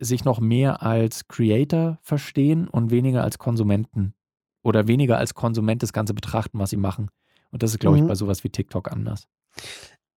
sich 0.00 0.24
noch 0.24 0.40
mehr 0.40 0.82
als 0.82 1.28
Creator 1.28 1.98
verstehen 2.02 2.68
und 2.68 2.90
weniger 2.90 3.22
als 3.24 3.38
Konsumenten. 3.38 4.14
Oder 4.62 4.86
weniger 4.86 5.16
als 5.18 5.34
Konsument 5.34 5.82
das 5.82 5.92
Ganze 5.92 6.12
betrachten, 6.14 6.58
was 6.58 6.70
sie 6.70 6.76
machen. 6.76 7.10
Und 7.50 7.62
das 7.62 7.70
ist, 7.70 7.78
glaube 7.80 7.96
ich, 7.96 8.02
Mhm. 8.02 8.08
bei 8.08 8.14
sowas 8.14 8.44
wie 8.44 8.50
TikTok 8.50 8.90
anders. 8.92 9.26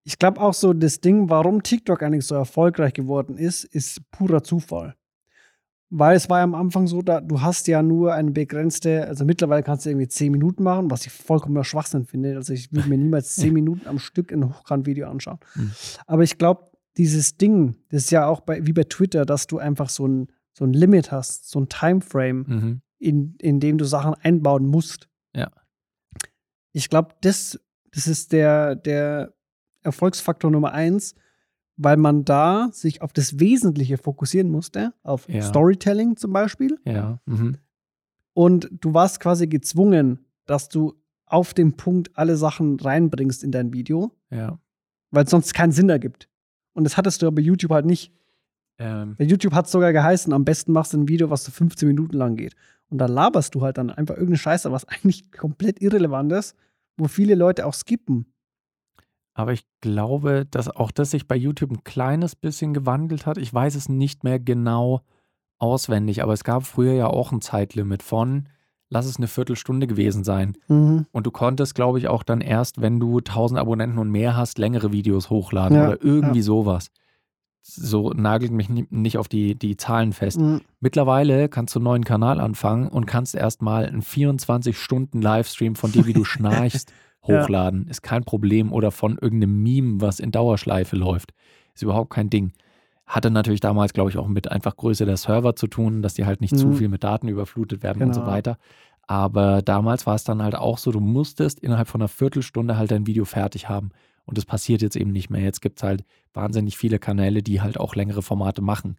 Ich 0.04 0.18
glaube 0.18 0.40
auch 0.40 0.52
so, 0.52 0.72
das 0.72 1.00
Ding, 1.00 1.30
warum 1.30 1.62
TikTok 1.62 2.02
eigentlich 2.02 2.26
so 2.26 2.34
erfolgreich 2.34 2.92
geworden 2.92 3.38
ist, 3.38 3.64
ist 3.64 4.02
purer 4.10 4.42
Zufall. 4.42 4.96
Weil 5.94 6.16
es 6.16 6.30
war 6.30 6.38
ja 6.38 6.44
am 6.44 6.54
Anfang 6.54 6.86
so, 6.86 7.02
da, 7.02 7.20
du 7.20 7.42
hast 7.42 7.68
ja 7.68 7.82
nur 7.82 8.14
eine 8.14 8.30
begrenzte, 8.30 9.06
also 9.06 9.26
mittlerweile 9.26 9.62
kannst 9.62 9.84
du 9.84 9.90
irgendwie 9.90 10.08
10 10.08 10.32
Minuten 10.32 10.62
machen, 10.62 10.90
was 10.90 11.04
ich 11.04 11.12
vollkommener 11.12 11.64
Schwachsinn 11.64 12.06
finde. 12.06 12.34
Also 12.36 12.54
ich 12.54 12.72
würde 12.72 12.88
mir 12.88 12.96
niemals 12.96 13.34
10 13.36 13.52
Minuten 13.52 13.86
am 13.86 13.98
Stück 13.98 14.32
ein 14.32 14.48
Hochkant-Video 14.48 15.06
anschauen. 15.10 15.38
Mhm. 15.54 15.70
Aber 16.06 16.22
ich 16.22 16.38
glaube, 16.38 16.70
dieses 16.96 17.36
Ding, 17.36 17.76
das 17.90 18.04
ist 18.04 18.10
ja 18.10 18.26
auch 18.26 18.40
bei, 18.40 18.66
wie 18.66 18.72
bei 18.72 18.84
Twitter, 18.84 19.26
dass 19.26 19.46
du 19.46 19.58
einfach 19.58 19.90
so 19.90 20.06
ein, 20.08 20.28
so 20.54 20.64
ein 20.64 20.72
Limit 20.72 21.12
hast, 21.12 21.50
so 21.50 21.60
ein 21.60 21.68
Timeframe, 21.68 22.44
Mhm. 22.48 22.80
in, 22.98 23.34
in 23.40 23.60
dem 23.60 23.76
du 23.76 23.84
Sachen 23.84 24.14
einbauen 24.22 24.66
musst. 24.66 25.08
Ja. 25.36 25.50
Ich 26.72 26.88
glaube, 26.88 27.14
das, 27.20 27.60
das 27.92 28.06
ist 28.06 28.32
der, 28.32 28.76
der 28.76 29.34
Erfolgsfaktor 29.82 30.50
Nummer 30.50 30.72
eins, 30.72 31.14
weil 31.76 31.96
man 31.96 32.24
da 32.24 32.68
sich 32.72 33.02
auf 33.02 33.12
das 33.12 33.38
Wesentliche 33.40 33.98
fokussieren 33.98 34.50
musste, 34.50 34.92
auf 35.02 35.28
Ja. 35.28 35.42
Storytelling 35.42 36.16
zum 36.16 36.32
Beispiel. 36.32 36.78
Ja. 36.84 37.20
Mhm. 37.26 37.56
Und 38.34 38.68
du 38.72 38.94
warst 38.94 39.20
quasi 39.20 39.46
gezwungen, 39.46 40.24
dass 40.46 40.68
du 40.68 40.94
auf 41.26 41.54
den 41.54 41.76
Punkt 41.76 42.10
alle 42.16 42.36
Sachen 42.36 42.78
reinbringst 42.78 43.42
in 43.44 43.52
dein 43.52 43.72
Video, 43.72 44.12
Ja. 44.30 44.58
weil 45.10 45.24
es 45.24 45.30
sonst 45.30 45.54
keinen 45.54 45.72
Sinn 45.72 45.88
ergibt. 45.88 46.28
Und 46.74 46.84
das 46.84 46.96
hattest 46.96 47.20
du 47.22 47.26
aber 47.26 47.36
bei 47.36 47.42
YouTube 47.42 47.70
halt 47.72 47.86
nicht. 47.86 48.12
Ähm, 48.78 49.16
Bei 49.18 49.24
YouTube 49.24 49.52
hat 49.52 49.66
es 49.66 49.72
sogar 49.72 49.92
geheißen, 49.92 50.32
am 50.32 50.44
besten 50.44 50.72
machst 50.72 50.94
du 50.94 50.98
ein 50.98 51.08
Video, 51.08 51.28
was 51.28 51.44
so 51.44 51.52
15 51.52 51.86
Minuten 51.88 52.16
lang 52.16 52.36
geht. 52.36 52.54
Und 52.88 52.98
da 52.98 53.06
laberst 53.06 53.54
du 53.54 53.60
halt 53.62 53.76
dann 53.78 53.90
einfach 53.90 54.14
irgendeine 54.14 54.38
Scheiße, 54.38 54.72
was 54.72 54.84
eigentlich 54.88 55.30
komplett 55.30 55.80
irrelevant 55.82 56.32
ist, 56.32 56.56
wo 56.96 57.06
viele 57.08 57.34
Leute 57.34 57.66
auch 57.66 57.74
skippen. 57.74 58.26
Aber 59.34 59.52
ich 59.52 59.64
glaube, 59.80 60.46
dass 60.50 60.68
auch 60.68 60.90
das 60.90 61.10
sich 61.12 61.26
bei 61.26 61.36
YouTube 61.36 61.70
ein 61.70 61.84
kleines 61.84 62.36
bisschen 62.36 62.74
gewandelt 62.74 63.24
hat. 63.26 63.38
Ich 63.38 63.52
weiß 63.52 63.74
es 63.74 63.88
nicht 63.88 64.24
mehr 64.24 64.38
genau 64.38 65.00
auswendig, 65.58 66.22
aber 66.22 66.32
es 66.32 66.44
gab 66.44 66.64
früher 66.66 66.92
ja 66.92 67.06
auch 67.06 67.32
ein 67.32 67.40
Zeitlimit 67.40 68.02
von, 68.02 68.48
lass 68.90 69.06
es 69.06 69.16
eine 69.16 69.28
Viertelstunde 69.28 69.86
gewesen 69.86 70.22
sein. 70.24 70.56
Und 71.12 71.26
du 71.26 71.30
konntest, 71.30 71.74
glaube 71.74 71.98
ich, 71.98 72.08
auch 72.08 72.24
dann 72.24 72.40
erst, 72.42 72.80
wenn 72.82 73.00
du 73.00 73.18
1000 73.18 73.58
Abonnenten 73.58 73.98
und 73.98 74.10
mehr 74.10 74.36
hast, 74.36 74.58
längere 74.58 74.92
Videos 74.92 75.30
hochladen 75.30 75.78
Ja, 75.78 75.86
oder 75.88 76.02
irgendwie 76.02 76.42
sowas. 76.42 76.90
So 77.64 78.10
nagelt 78.10 78.50
mich 78.50 78.68
ni- 78.68 78.88
nicht 78.90 79.16
auf 79.18 79.28
die, 79.28 79.54
die 79.54 79.76
Zahlen 79.76 80.12
fest. 80.12 80.40
Mhm. 80.40 80.62
Mittlerweile 80.80 81.48
kannst 81.48 81.74
du 81.74 81.78
einen 81.78 81.84
neuen 81.84 82.04
Kanal 82.04 82.40
anfangen 82.40 82.88
und 82.88 83.06
kannst 83.06 83.36
erstmal 83.36 83.86
einen 83.86 84.02
24-Stunden-Livestream 84.02 85.76
von 85.76 85.92
dir, 85.92 86.06
wie 86.06 86.12
du 86.12 86.24
schnarchst, 86.24 86.92
Ja. 87.26 87.42
hochladen. 87.42 87.86
Ist 87.88 88.02
kein 88.02 88.24
Problem. 88.24 88.72
Oder 88.72 88.90
von 88.90 89.18
irgendeinem 89.18 89.62
Meme, 89.62 90.00
was 90.00 90.20
in 90.20 90.30
Dauerschleife 90.32 90.96
läuft. 90.96 91.32
Ist 91.74 91.82
überhaupt 91.82 92.10
kein 92.10 92.30
Ding. 92.30 92.52
Hatte 93.06 93.30
natürlich 93.30 93.60
damals, 93.60 93.92
glaube 93.92 94.10
ich, 94.10 94.16
auch 94.18 94.26
mit 94.28 94.50
einfach 94.50 94.76
Größe 94.76 95.04
der 95.06 95.16
Server 95.16 95.54
zu 95.56 95.66
tun, 95.66 96.02
dass 96.02 96.14
die 96.14 96.24
halt 96.24 96.40
nicht 96.40 96.56
zu 96.56 96.68
Mhm. 96.68 96.74
viel 96.74 96.88
mit 96.88 97.04
Daten 97.04 97.28
überflutet 97.28 97.82
werden 97.82 98.02
und 98.02 98.14
so 98.14 98.20
Genau. 98.20 98.32
weiter. 98.32 98.58
Aber 99.06 99.62
damals 99.62 100.06
war 100.06 100.14
es 100.14 100.24
dann 100.24 100.42
halt 100.42 100.54
auch 100.54 100.78
so, 100.78 100.92
du 100.92 101.00
musstest 101.00 101.58
innerhalb 101.60 101.88
von 101.88 102.00
einer 102.00 102.08
Viertelstunde 102.08 102.76
halt 102.78 102.90
dein 102.90 103.06
Video 103.06 103.24
fertig 103.24 103.68
haben. 103.68 103.90
Und 104.24 104.38
das 104.38 104.44
passiert 104.46 104.82
jetzt 104.82 104.94
eben 104.96 105.10
nicht 105.10 105.28
mehr. 105.30 105.40
Jetzt 105.42 105.60
gibt 105.60 105.78
es 105.80 105.82
halt 105.82 106.04
wahnsinnig 106.32 106.76
viele 106.78 106.98
Kanäle, 107.00 107.42
die 107.42 107.60
halt 107.60 107.78
auch 107.78 107.96
längere 107.96 108.22
Formate 108.22 108.62
machen. 108.62 108.96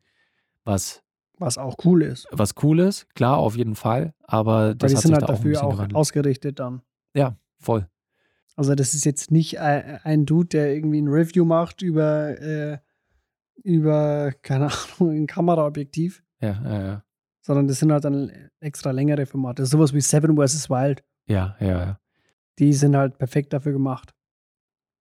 Was 0.65 1.01
Was 1.39 1.57
auch 1.57 1.75
cool 1.85 2.03
ist. 2.03 2.27
was 2.31 2.53
cool 2.61 2.79
ist, 2.79 3.13
klar, 3.15 3.37
auf 3.37 3.55
jeden 3.57 3.75
Fall, 3.75 4.13
aber 4.23 4.67
Weil 4.67 4.75
das 4.75 4.91
die 4.91 4.97
hat 4.97 5.01
sind 5.03 5.09
sich 5.09 5.13
halt 5.15 5.23
da 5.23 5.33
auch 5.33 5.37
dafür 5.37 5.63
auch 5.63 5.71
gewandelt. 5.71 5.95
ausgerichtet 5.95 6.59
dann. 6.59 6.81
Ja, 7.15 7.37
voll. 7.59 7.87
Also 8.55 8.75
das 8.75 8.93
ist 8.93 9.05
jetzt 9.05 9.31
nicht 9.31 9.59
ein, 9.59 9.99
ein 10.03 10.25
Dude, 10.25 10.49
der 10.49 10.73
irgendwie 10.75 11.01
ein 11.01 11.07
Review 11.07 11.43
macht 11.45 11.81
über, 11.81 12.39
äh, 12.39 12.77
über 13.63 14.31
keine 14.41 14.67
Ahnung, 14.99 15.15
ein 15.15 15.27
Kameraobjektiv, 15.27 16.23
Ja, 16.39 16.61
ja, 16.63 16.81
ja. 16.85 17.03
sondern 17.41 17.67
das 17.67 17.79
sind 17.79 17.91
halt 17.91 18.05
dann 18.05 18.31
extra 18.59 18.91
längere 18.91 19.25
Formate. 19.25 19.65
Sowas 19.65 19.93
wie 19.93 20.01
Seven 20.01 20.35
vs. 20.35 20.69
Wild. 20.69 21.03
Ja, 21.27 21.55
ja, 21.59 21.67
ja. 21.67 21.99
Die 22.59 22.73
sind 22.73 22.95
halt 22.95 23.17
perfekt 23.17 23.53
dafür 23.53 23.71
gemacht. 23.73 24.13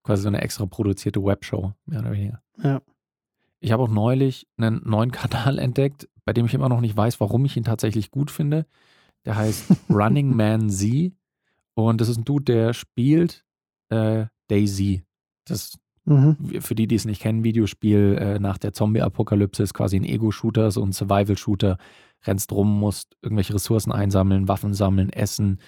Quasi 0.03 0.23
so 0.23 0.27
eine 0.29 0.41
extra 0.41 0.65
produzierte 0.65 1.23
Webshow, 1.23 1.73
mehr 1.85 1.99
oder 1.99 2.11
weniger. 2.11 2.41
Ja. 2.61 2.81
Ich 3.59 3.71
habe 3.71 3.83
auch 3.83 3.89
neulich 3.89 4.47
einen 4.57 4.81
neuen 4.83 5.11
Kanal 5.13 5.59
entdeckt, 5.59 6.09
bei 6.25 6.33
dem 6.33 6.45
ich 6.47 6.53
immer 6.53 6.69
noch 6.69 6.81
nicht 6.81 6.97
weiß, 6.97 7.19
warum 7.19 7.45
ich 7.45 7.55
ihn 7.55 7.63
tatsächlich 7.63 8.09
gut 8.11 8.31
finde. 8.31 8.65
Der 9.25 9.35
heißt 9.35 9.71
Running 9.89 10.35
Man 10.35 10.69
Z. 10.69 11.13
Und 11.75 12.01
das 12.01 12.09
ist 12.09 12.17
ein 12.17 12.25
Dude, 12.25 12.45
der 12.45 12.73
spielt 12.73 13.43
äh, 13.89 14.25
Daisy. 14.47 15.03
Das 15.45 15.77
Mhm. 16.05 16.35
für 16.59 16.75
die, 16.75 16.87
die 16.87 16.95
es 16.95 17.05
nicht 17.05 17.21
kennen, 17.21 17.43
Videospiel 17.43 18.17
äh, 18.19 18.39
nach 18.39 18.57
der 18.57 18.73
Zombie-Apokalypse 18.73 19.63
ist 19.63 19.73
quasi 19.73 19.95
ein 19.95 20.03
Ego-Shooter, 20.03 20.69
so 20.71 20.83
ein 20.83 20.91
Survival-Shooter. 20.91 21.77
Rennst 22.25 22.51
rum, 22.51 22.79
musst 22.79 23.15
irgendwelche 23.21 23.53
Ressourcen 23.53 23.91
einsammeln, 23.91 24.47
Waffen 24.47 24.73
sammeln, 24.73 25.11
essen, 25.11 25.59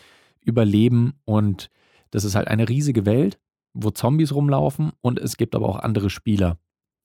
überleben. 0.42 1.14
Und 1.26 1.70
das 2.12 2.24
ist 2.24 2.36
halt 2.36 2.48
eine 2.48 2.68
riesige 2.68 3.06
Welt, 3.06 3.40
wo 3.74 3.92
Zombies 3.92 4.34
rumlaufen 4.34 4.92
und 5.02 5.20
es 5.20 5.38
gibt 5.38 5.56
aber 5.56 5.70
auch 5.70 5.80
andere 5.80 6.10
Spieler. 6.10 6.58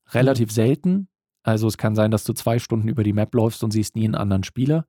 Relativ 0.08 0.50
selten. 0.50 1.08
Also 1.42 1.68
es 1.68 1.78
kann 1.78 1.94
sein, 1.94 2.10
dass 2.10 2.24
du 2.24 2.32
zwei 2.32 2.58
Stunden 2.58 2.88
über 2.88 3.04
die 3.04 3.12
Map 3.12 3.34
läufst 3.34 3.62
und 3.64 3.70
siehst 3.70 3.96
nie 3.96 4.04
einen 4.04 4.14
anderen 4.14 4.44
Spieler. 4.44 4.86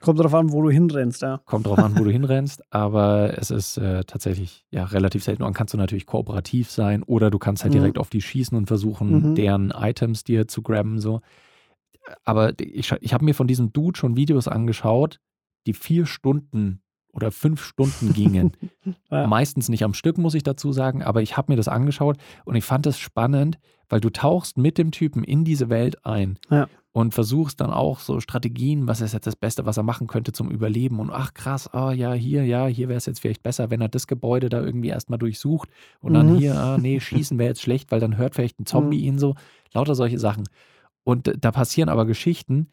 Kommt 0.00 0.18
darauf 0.18 0.34
an, 0.34 0.52
wo 0.52 0.62
du 0.62 0.70
hinrennst, 0.70 1.22
ja. 1.22 1.40
Kommt 1.46 1.66
drauf 1.66 1.78
an, 1.78 1.96
wo 1.98 2.04
du 2.04 2.10
hinrennst, 2.10 2.62
aber 2.72 3.38
es 3.38 3.50
ist 3.50 3.78
äh, 3.78 4.04
tatsächlich 4.04 4.64
ja 4.70 4.84
relativ 4.84 5.24
selten. 5.24 5.42
Und 5.42 5.48
dann 5.48 5.54
kannst 5.54 5.74
du 5.74 5.78
natürlich 5.78 6.06
kooperativ 6.06 6.70
sein 6.70 7.02
oder 7.02 7.30
du 7.30 7.38
kannst 7.38 7.62
halt 7.64 7.72
Mhm. 7.74 7.78
direkt 7.78 7.98
auf 7.98 8.10
die 8.10 8.22
schießen 8.22 8.56
und 8.56 8.66
versuchen, 8.66 9.30
Mhm. 9.30 9.34
deren 9.34 9.70
Items 9.70 10.24
dir 10.24 10.48
zu 10.48 10.62
grabben. 10.62 11.00
So. 11.00 11.20
Aber 12.24 12.52
ich, 12.60 12.92
ich 13.00 13.14
habe 13.14 13.24
mir 13.24 13.34
von 13.34 13.46
diesem 13.46 13.72
Dude 13.72 13.98
schon 13.98 14.16
Videos 14.16 14.48
angeschaut, 14.48 15.20
die 15.66 15.72
vier 15.72 16.06
Stunden 16.06 16.80
oder 17.16 17.32
fünf 17.32 17.62
Stunden 17.64 18.12
gingen. 18.12 18.52
Ja. 19.10 19.26
Meistens 19.26 19.68
nicht 19.68 19.82
am 19.82 19.94
Stück, 19.94 20.16
muss 20.18 20.34
ich 20.34 20.42
dazu 20.44 20.70
sagen, 20.72 21.02
aber 21.02 21.20
ich 21.22 21.36
habe 21.36 21.50
mir 21.50 21.56
das 21.56 21.66
angeschaut 21.68 22.18
und 22.44 22.54
ich 22.54 22.64
fand 22.64 22.86
das 22.86 22.98
spannend, 22.98 23.58
weil 23.88 24.00
du 24.00 24.10
tauchst 24.10 24.58
mit 24.58 24.78
dem 24.78 24.90
Typen 24.92 25.24
in 25.24 25.44
diese 25.44 25.68
Welt 25.70 26.04
ein 26.04 26.38
Ja. 26.50 26.68
und 26.92 27.14
versuchst 27.14 27.60
dann 27.60 27.70
auch 27.72 27.98
so 28.00 28.20
Strategien, 28.20 28.86
was 28.86 29.00
ist 29.00 29.12
jetzt 29.12 29.26
das 29.26 29.34
Beste, 29.36 29.64
was 29.66 29.76
er 29.76 29.82
machen 29.82 30.06
könnte 30.06 30.30
zum 30.32 30.50
Überleben 30.50 31.00
und 31.00 31.10
ach 31.10 31.34
krass, 31.34 31.72
ah 31.72 31.92
ja, 31.92 32.12
hier, 32.12 32.44
ja, 32.44 32.66
hier 32.66 32.88
wäre 32.88 32.98
es 32.98 33.06
jetzt 33.06 33.20
vielleicht 33.20 33.42
besser, 33.42 33.70
wenn 33.70 33.80
er 33.80 33.88
das 33.88 34.06
Gebäude 34.06 34.48
da 34.48 34.60
irgendwie 34.60 34.88
erstmal 34.88 35.18
durchsucht 35.18 35.68
und 36.00 36.14
dann 36.14 36.34
Mhm. 36.34 36.38
hier, 36.38 36.56
ah 36.60 36.78
nee, 36.78 37.00
schießen 37.00 37.38
wäre 37.38 37.48
jetzt 37.48 37.62
schlecht, 37.62 37.90
weil 37.90 38.00
dann 38.00 38.16
hört 38.16 38.34
vielleicht 38.36 38.60
ein 38.60 38.66
Zombie 38.66 39.00
ihn 39.00 39.18
so, 39.18 39.34
lauter 39.72 39.94
solche 39.96 40.18
Sachen. 40.20 40.44
Und 41.02 41.32
da 41.40 41.50
passieren 41.52 41.88
aber 41.88 42.06
Geschichten, 42.06 42.68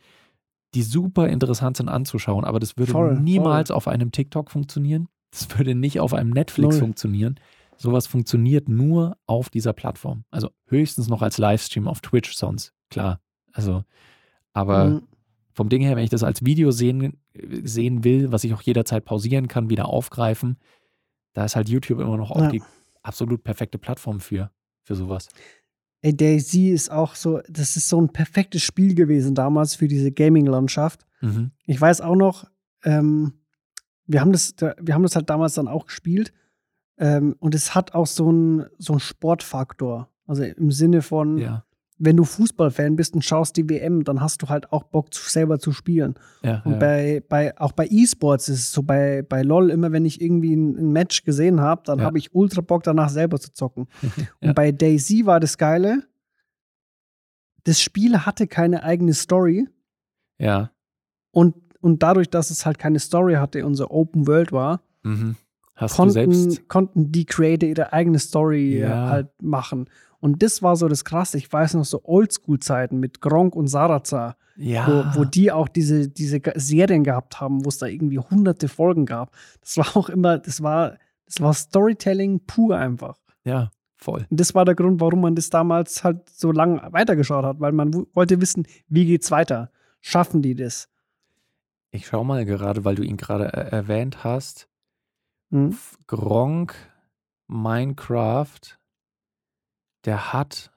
die 0.74 0.84
super 0.84 1.27
interessant 1.30 1.77
sind 1.77 1.89
anzuschauen, 1.89 2.46
aber 2.46 2.60
das 2.60 2.77
würde 2.77 2.92
Voll, 2.92 3.20
niemals 3.20 3.72
auf 3.72 3.88
einem 3.88 4.12
TikTok 4.12 4.51
funktionieren. 4.51 5.08
Das 5.32 5.58
würde 5.58 5.75
nicht 5.75 6.00
auf 6.00 6.13
einem 6.13 6.30
Netflix 6.32 6.75
Null. 6.75 6.80
funktionieren. 6.80 7.39
Sowas 7.77 8.08
funktioniert 8.08 8.70
nur 8.70 9.18
auf 9.25 9.50
dieser 9.50 9.74
Plattform. 9.74 10.25
Also 10.32 10.50
höchstens 10.68 11.08
noch 11.10 11.22
als 11.22 11.38
Livestream 11.38 11.88
auf 11.88 12.01
Twitch 12.01 12.34
sonst, 12.34 12.74
klar. 12.89 13.20
Also, 13.51 13.84
aber 14.53 14.86
Mhm. 14.86 15.01
vom 15.53 15.70
Ding 15.70 15.82
her, 15.82 15.96
wenn 15.96 16.03
ich 16.03 16.10
das 16.10 16.24
als 16.24 16.46
Video 16.46 16.72
sehen, 16.72 17.18
sehen 17.63 18.03
will, 18.03 18.32
was 18.32 18.44
ich 18.44 18.53
auch 18.53 18.62
jederzeit 18.62 19.06
pausieren 19.06 19.48
kann, 19.48 19.70
wieder 19.70 19.88
aufgreifen, 19.88 20.58
da 21.34 21.46
ist 21.46 21.56
halt 21.56 21.68
YouTube 21.70 22.00
immer 22.00 22.18
noch 22.18 22.32
auch 22.32 22.42
Ja. 22.42 22.50
die 22.50 22.62
absolut 23.01 23.44
perfekte 23.44 23.77
Plattform 23.77 24.20
für, 24.20 24.51
für 24.84 24.96
sowas. 24.96 25.30
Ey, 26.03 26.15
Daisy 26.15 26.69
ist 26.69 26.91
auch 26.91 27.15
so, 27.15 27.39
das 27.50 27.75
ist 27.77 27.88
so 27.89 28.00
ein 28.00 28.10
perfektes 28.10 28.62
Spiel 28.62 28.93
gewesen 28.93 29.36
damals 29.36 29.74
für 29.75 29.88
diese 29.88 30.12
Gaming-Landschaft. 30.12 31.05
Mhm. 31.22 31.51
Ich 31.65 31.79
weiß 31.79 32.01
auch 32.01 32.15
noch, 32.15 32.45
ähm, 32.83 33.33
wir, 34.05 34.19
haben 34.22 34.33
das, 34.33 34.55
da- 34.55 34.75
wir 34.81 34.93
haben 34.93 35.03
das 35.03 35.15
halt 35.15 35.29
damals 35.29 35.53
dann 35.55 35.67
auch 35.69 35.86
gespielt. 35.86 36.33
Ähm, 36.98 37.36
und 37.39 37.55
es 37.55 37.74
hat 37.74 37.95
auch 37.95 38.05
so 38.05 38.27
einen 38.29 38.65
so 38.77 38.93
einen 38.93 39.00
Sportfaktor. 39.00 40.10
Also 40.27 40.43
im 40.43 40.72
Sinne 40.72 41.01
von, 41.01 41.38
Ja, 41.38 41.65
wenn 42.05 42.17
du 42.17 42.24
Fußballfan 42.24 42.95
bist 42.95 43.13
und 43.13 43.24
schaust 43.24 43.55
die 43.57 43.69
WM, 43.69 44.03
dann 44.03 44.19
hast 44.22 44.41
du 44.41 44.50
halt 44.50 44.72
auch 44.72 44.83
Bock, 44.83 45.13
zu, 45.13 45.29
selber 45.29 45.60
zu 45.60 45.72
spielen. 45.72 46.15
ja, 46.43 46.62
Und 46.65 46.74
ja. 46.74 46.77
bei, 46.79 47.24
bei, 47.29 47.57
auch 47.60 47.72
bei 47.72 47.88
E-Sports 47.89 48.50
ist 48.50 48.60
es 48.60 48.72
so, 48.72 48.83
bei, 48.83 49.22
bei 49.22 49.41
LOL, 49.41 49.69
immer 49.72 49.91
wenn 49.91 50.05
ich 50.05 50.19
irgendwie 50.22 50.55
ein, 50.55 50.75
ein 50.77 50.91
Match 50.91 51.24
gesehen 51.24 51.62
habe, 51.62 51.83
dann 51.86 52.00
Ja. 52.00 52.05
habe 52.05 52.17
ich 52.17 52.33
ultra 52.36 52.62
Bock, 52.62 52.83
danach 52.83 53.10
selber 53.10 53.39
zu 53.39 53.53
zocken. 53.53 53.88
Und 54.41 54.53
bei 54.55 54.72
Daisy 54.72 55.25
war 55.25 55.39
das 55.39 55.57
Geile, 55.57 56.03
das 57.63 57.81
Spiel 57.81 58.19
hatte 58.19 58.48
keine 58.48 58.83
eigene 58.83 59.13
Story 59.13 59.67
Ja. 60.38 60.72
und, 61.31 61.55
und 61.81 62.03
dadurch, 62.03 62.29
dass 62.29 62.50
es 62.50 62.65
halt 62.65 62.77
keine 62.79 63.00
Story 63.00 63.36
hatte 63.36 63.63
so 63.75 63.89
Open 63.89 64.27
World 64.27 64.51
war, 64.51 64.81
Mhm. 65.05 65.36
Hast 65.75 65.95
konnten, 65.95 66.67
konnten 66.67 67.12
die 67.12 67.25
Creator 67.25 67.67
ihre 67.67 67.91
eigene 67.93 68.19
Story 68.19 68.79
halt 68.88 69.29
machen. 69.41 69.89
Und 70.24 70.42
das 70.42 70.62
war 70.62 70.75
so 70.77 70.88
das 70.88 71.03
Krasse. 71.03 71.38
Ich 71.38 71.51
weiß 71.51 71.74
noch 71.74 71.84
so 71.84 72.00
Oldschool-Zeiten 72.06 72.98
mit 73.00 73.20
Gronk 73.20 73.56
und 73.56 73.68
Sarazar, 73.68 74.38
Ja. 74.56 74.88
wo, 75.15 75.20
wo 75.20 75.25
die 75.25 75.51
auch 75.51 75.68
diese, 75.68 76.08
diese 76.08 76.39
Serien 76.56 77.03
gehabt 77.03 77.42
haben, 77.42 77.65
wo 77.65 77.70
es 77.70 77.77
da 77.77 77.88
irgendwie 77.88 78.20
hunderte 78.20 78.70
Folgen 78.70 79.06
gab. 79.06 79.36
Das 79.60 79.75
war 79.77 79.98
auch 79.98 80.08
immer, 80.10 80.38
das 80.39 80.63
war, 80.63 80.98
das 81.25 81.42
war 81.42 81.53
Storytelling 81.53 82.39
pur 82.48 82.77
einfach. 82.77 83.18
ja, 83.44 83.70
voll. 83.98 84.25
Und 84.30 84.39
das 84.39 84.53
war 84.56 84.63
der 84.65 84.75
Grund, 84.75 85.01
warum 85.01 85.20
man 85.22 85.36
das 85.36 85.50
damals 85.50 86.03
halt 86.06 86.30
so 86.30 86.51
lange 86.53 86.82
weitergeschaut 86.92 87.44
hat, 87.46 87.60
weil 87.60 87.72
man 87.74 87.94
wo- 87.94 88.08
wollte 88.13 88.39
wissen, 88.42 88.65
wie 88.88 89.06
geht's 89.06 89.30
weiter? 89.32 89.72
Schaffen 90.01 90.42
die 90.42 90.56
das? 90.56 90.88
Ich 91.92 92.08
schau 92.08 92.24
mal 92.24 92.44
gerade, 92.46 92.84
weil 92.86 92.96
du 92.96 93.03
ihn 93.03 93.18
gerade 93.18 93.46
äh, 93.53 93.70
erwähnt 93.75 94.24
hast. 94.24 94.68
Hm? 95.51 95.77
Gronk 96.08 96.75
Minecraft, 97.48 98.60
der 100.05 100.33
hat, 100.33 100.72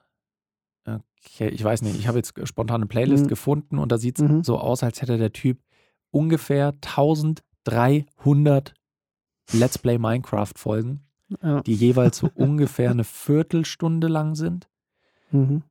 okay, 0.85 1.49
ich 1.49 1.63
weiß 1.63 1.81
nicht, 1.81 1.97
ich 1.99 2.07
habe 2.07 2.17
jetzt 2.17 2.33
spontan 2.47 2.77
eine 2.81 2.85
Playlist 2.87 3.25
Mhm. 3.25 3.29
gefunden 3.29 3.77
und 3.77 3.91
da 3.91 3.97
sieht 3.97 4.19
es 4.19 4.27
Mhm. 4.27 4.43
so 4.43 4.57
aus, 4.57 4.83
als 4.83 5.01
hätte 5.01 5.17
der 5.17 5.33
Typ 5.33 5.59
ungefähr 6.11 6.73
1300 6.81 8.73
Let's 9.53 9.77
Play 9.77 9.97
Minecraft 9.97 10.53
Folgen, 10.55 11.01
Ja. 11.41 11.61
die 11.61 11.73
jeweils 11.73 12.17
so 12.17 12.29
ungefähr 12.35 12.91
eine 12.91 13.03
Viertelstunde 13.03 14.07
lang 14.07 14.35
sind. 14.35 14.67
Mhm. 15.31 15.63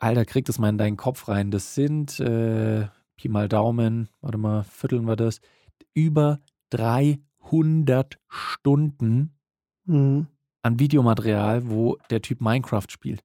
Alter, 0.00 0.24
krieg 0.26 0.44
das 0.44 0.58
mal 0.58 0.68
in 0.68 0.78
deinen 0.78 0.96
Kopf 0.96 1.28
rein. 1.28 1.50
Das 1.50 1.74
sind, 1.74 2.20
äh, 2.20 2.88
Pi 3.16 3.28
mal 3.28 3.48
Daumen, 3.48 4.08
warte 4.20 4.36
mal, 4.38 4.64
vierteln 4.64 5.06
wir 5.06 5.16
das, 5.16 5.40
über 5.94 6.40
300 6.70 8.18
Stunden 8.28 9.30
Mhm. 9.86 10.26
An 10.64 10.78
Videomaterial, 10.80 11.68
wo 11.68 11.96
der 12.10 12.22
Typ 12.22 12.40
Minecraft 12.40 12.86
spielt. 12.88 13.22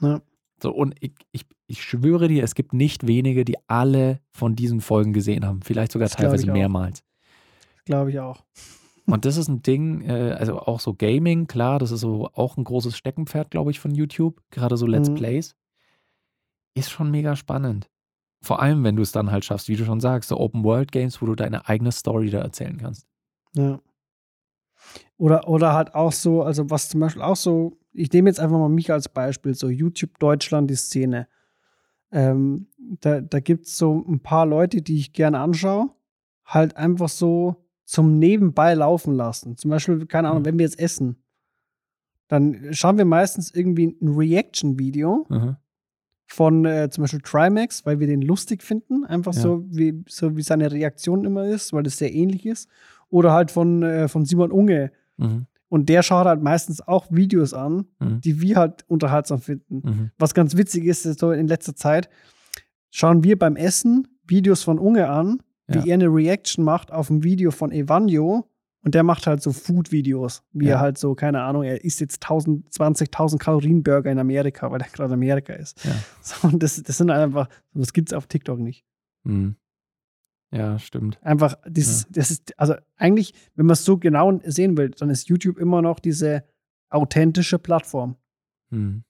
Ja. 0.00 0.20
So, 0.62 0.72
und 0.72 0.94
ich, 1.00 1.12
ich, 1.32 1.44
ich 1.66 1.82
schwöre 1.82 2.28
dir, 2.28 2.42
es 2.42 2.54
gibt 2.54 2.72
nicht 2.72 3.06
wenige, 3.06 3.44
die 3.44 3.56
alle 3.66 4.20
von 4.30 4.56
diesen 4.56 4.80
Folgen 4.80 5.12
gesehen 5.12 5.44
haben. 5.44 5.62
Vielleicht 5.62 5.92
sogar 5.92 6.08
Das 6.08 6.16
teilweise 6.16 6.50
mehrmals. 6.50 7.02
Glaube 7.84 8.10
ich 8.10 8.20
auch. 8.20 8.44
Und 9.08 9.24
das 9.24 9.36
ist 9.36 9.46
ein 9.46 9.62
Ding, 9.62 10.00
äh, 10.02 10.32
also 10.36 10.58
auch 10.58 10.80
so 10.80 10.92
Gaming, 10.92 11.46
klar, 11.46 11.78
das 11.78 11.92
ist 11.92 12.00
so 12.00 12.28
auch 12.32 12.56
ein 12.56 12.64
großes 12.64 12.96
Steckenpferd, 12.96 13.52
glaube 13.52 13.70
ich, 13.70 13.78
von 13.78 13.94
YouTube. 13.94 14.42
Gerade 14.50 14.76
so 14.76 14.84
Let's 14.84 15.08
Mhm. 15.10 15.14
Plays. 15.14 15.54
Ist 16.74 16.90
schon 16.90 17.12
mega 17.12 17.36
spannend. 17.36 17.88
Vor 18.42 18.60
allem, 18.60 18.82
wenn 18.82 18.96
du 18.96 19.02
es 19.02 19.12
dann 19.12 19.30
halt 19.30 19.44
schaffst, 19.44 19.68
wie 19.68 19.76
du 19.76 19.84
schon 19.84 20.00
sagst, 20.00 20.28
so 20.30 20.40
Open-World-Games, 20.40 21.22
wo 21.22 21.26
du 21.26 21.36
deine 21.36 21.68
eigene 21.68 21.92
Story 21.92 22.30
da 22.30 22.40
erzählen 22.40 22.76
kannst. 22.78 23.06
Ja. 23.54 23.78
Oder, 25.18 25.48
oder 25.48 25.72
halt 25.72 25.94
auch 25.94 26.12
so, 26.12 26.42
also 26.42 26.68
was 26.70 26.88
zum 26.88 27.00
Beispiel 27.00 27.22
auch 27.22 27.36
so, 27.36 27.78
ich 27.92 28.12
nehme 28.12 28.28
jetzt 28.28 28.40
einfach 28.40 28.58
mal 28.58 28.68
mich 28.68 28.92
als 28.92 29.08
Beispiel, 29.08 29.54
so 29.54 29.68
YouTube 29.68 30.18
Deutschland, 30.18 30.70
die 30.70 30.74
Szene. 30.76 31.28
Ähm, 32.12 32.68
da 33.00 33.20
da 33.20 33.40
gibt 33.40 33.66
es 33.66 33.76
so 33.78 34.04
ein 34.06 34.20
paar 34.20 34.46
Leute, 34.46 34.82
die 34.82 34.96
ich 34.98 35.12
gerne 35.12 35.38
anschaue, 35.40 35.90
halt 36.44 36.76
einfach 36.76 37.08
so 37.08 37.56
zum 37.84 38.18
Nebenbei 38.18 38.74
laufen 38.74 39.14
lassen. 39.14 39.56
Zum 39.56 39.70
Beispiel, 39.70 40.06
keine 40.06 40.28
Ahnung, 40.28 40.42
Mhm. 40.42 40.46
wenn 40.46 40.58
wir 40.58 40.64
jetzt 40.66 40.78
essen, 40.78 41.16
dann 42.28 42.68
schauen 42.72 42.98
wir 42.98 43.04
meistens 43.04 43.52
irgendwie 43.54 43.96
ein 44.00 44.08
Reaction-Video 44.16 45.26
Mhm. 45.28 45.56
von 46.26 46.64
äh, 46.64 46.90
zum 46.90 47.02
Beispiel 47.02 47.20
Trimax, 47.20 47.86
weil 47.86 48.00
wir 48.00 48.06
den 48.08 48.22
lustig 48.22 48.62
finden, 48.62 49.04
einfach 49.04 49.32
Ja. 49.34 49.40
so, 49.40 49.64
wie, 49.68 50.02
so 50.08 50.36
wie 50.36 50.42
seine 50.42 50.70
Reaktion 50.72 51.24
immer 51.24 51.46
ist, 51.46 51.72
weil 51.72 51.84
das 51.84 51.98
sehr 51.98 52.12
ähnlich 52.12 52.44
ist. 52.46 52.68
Oder 53.16 53.32
halt 53.32 53.50
von, 53.50 53.82
äh, 53.82 54.08
von 54.08 54.24
Simon 54.26 54.50
Unge. 54.52 54.90
Mhm. 55.16 55.46
Und 55.68 55.88
der 55.88 56.02
schaut 56.02 56.26
halt 56.26 56.42
meistens 56.42 56.86
auch 56.86 57.06
Videos 57.10 57.54
an, 57.54 57.86
Mhm. 57.98 58.20
die 58.20 58.40
wir 58.40 58.56
halt 58.56 58.84
unterhaltsam 58.88 59.40
finden. 59.40 59.82
Mhm. 59.84 60.10
Was 60.18 60.34
ganz 60.34 60.56
witzig 60.56 60.84
ist, 60.84 61.06
ist 61.06 61.20
so 61.20 61.32
in 61.32 61.46
letzter 61.48 61.74
Zeit 61.74 62.08
schauen 62.90 63.24
wir 63.24 63.38
beim 63.38 63.56
Essen 63.56 64.06
Videos 64.26 64.62
von 64.62 64.78
Unge 64.78 65.08
an, 65.08 65.38
wie 65.66 65.78
Ja. 65.78 65.84
er 65.86 65.94
eine 65.94 66.06
Reaction 66.08 66.64
macht 66.64 66.92
auf 66.92 67.10
ein 67.10 67.22
Video 67.22 67.50
von 67.50 67.72
Evanjo. 67.72 68.48
Und 68.84 68.94
der 68.94 69.02
macht 69.02 69.26
halt 69.26 69.42
so 69.42 69.50
Food-Videos, 69.52 70.44
wie 70.52 70.66
Ja. 70.66 70.74
er 70.76 70.80
halt 70.80 70.98
so, 70.98 71.14
keine 71.16 71.42
Ahnung, 71.42 71.64
er 71.64 71.84
isst 71.84 72.00
jetzt 72.00 72.22
1000, 72.22 72.70
20.000 72.72 73.40
Kalorien 73.42 73.82
Burger 73.82 74.12
in 74.12 74.18
Amerika, 74.20 74.70
weil 74.70 74.80
er 74.80 74.88
gerade 74.88 75.08
in 75.08 75.14
Amerika 75.14 75.52
ist. 75.54 75.84
Ja. 75.84 75.90
So, 76.22 76.46
und 76.48 76.62
das, 76.62 76.80
das 76.82 76.96
sind 76.98 77.10
einfach, 77.10 77.48
das 77.74 77.92
gibt 77.92 78.10
es 78.10 78.12
auf 78.16 78.26
TikTok 78.28 78.60
nicht. 78.60 78.84
Mhm. 79.24 79.56
Ja, 80.52 80.78
stimmt. 80.78 81.18
Einfach, 81.22 81.56
dieses, 81.66 82.06
das 82.08 82.30
ist, 82.30 82.58
also 82.58 82.74
eigentlich, 82.96 83.34
wenn 83.54 83.66
man 83.66 83.74
es 83.74 83.84
so 83.84 83.98
genau 83.98 84.38
sehen 84.44 84.76
will, 84.76 84.90
dann 84.90 85.10
ist 85.10 85.28
YouTube 85.28 85.58
immer 85.58 85.82
noch 85.82 85.98
diese 85.98 86.44
authentische 86.88 87.58
Plattform. 87.58 88.16
Hm. 88.70 89.02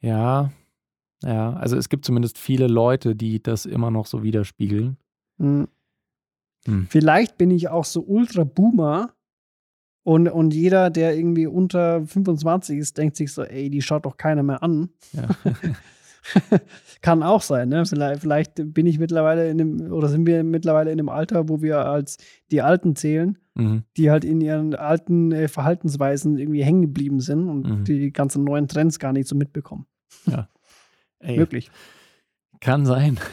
Ja, 0.00 0.52
ja, 1.24 1.54
also 1.54 1.76
es 1.76 1.88
gibt 1.88 2.04
zumindest 2.04 2.38
viele 2.38 2.66
Leute, 2.66 3.16
die 3.16 3.42
das 3.42 3.66
immer 3.66 3.90
noch 3.90 4.06
so 4.06 4.22
widerspiegeln. 4.22 4.96
Hm. 5.38 5.68
Hm. 6.66 6.86
Vielleicht 6.88 7.36
bin 7.38 7.50
ich 7.50 7.68
auch 7.68 7.84
so 7.84 8.02
ultra 8.02 8.44
Boomer 8.44 9.14
und, 10.04 10.28
und 10.28 10.52
jeder, 10.52 10.90
der 10.90 11.16
irgendwie 11.16 11.46
unter 11.46 12.06
25 12.06 12.78
ist, 12.78 12.98
denkt 12.98 13.16
sich 13.16 13.32
so, 13.32 13.42
ey, 13.42 13.70
die 13.70 13.82
schaut 13.82 14.04
doch 14.04 14.16
keiner 14.16 14.42
mehr 14.42 14.62
an. 14.62 14.90
Ja. 15.12 15.28
Kann 17.02 17.22
auch 17.22 17.42
sein, 17.42 17.68
ne? 17.68 17.84
Vielleicht, 17.84 18.20
vielleicht 18.22 18.52
bin 18.74 18.86
ich 18.86 18.98
mittlerweile 18.98 19.48
in 19.50 19.58
dem, 19.58 19.92
oder 19.92 20.08
sind 20.08 20.26
wir 20.26 20.42
mittlerweile 20.44 20.90
in 20.90 20.96
dem 20.96 21.08
Alter, 21.08 21.48
wo 21.48 21.60
wir 21.62 21.84
als 21.86 22.16
die 22.50 22.62
Alten 22.62 22.96
zählen, 22.96 23.36
mhm. 23.54 23.84
die 23.96 24.10
halt 24.10 24.24
in 24.24 24.40
ihren 24.40 24.74
alten 24.74 25.32
äh, 25.32 25.48
Verhaltensweisen 25.48 26.38
irgendwie 26.38 26.64
hängen 26.64 26.82
geblieben 26.82 27.20
sind 27.20 27.48
und 27.48 27.68
Mhm. 27.68 27.84
die 27.84 28.12
ganzen 28.12 28.44
neuen 28.44 28.68
Trends 28.68 28.98
gar 28.98 29.12
nicht 29.12 29.28
so 29.28 29.36
mitbekommen. 29.36 29.86
Ey, 31.20 31.36
Möglich. 31.38 31.70
kann 32.60 32.86
sein. 32.86 33.18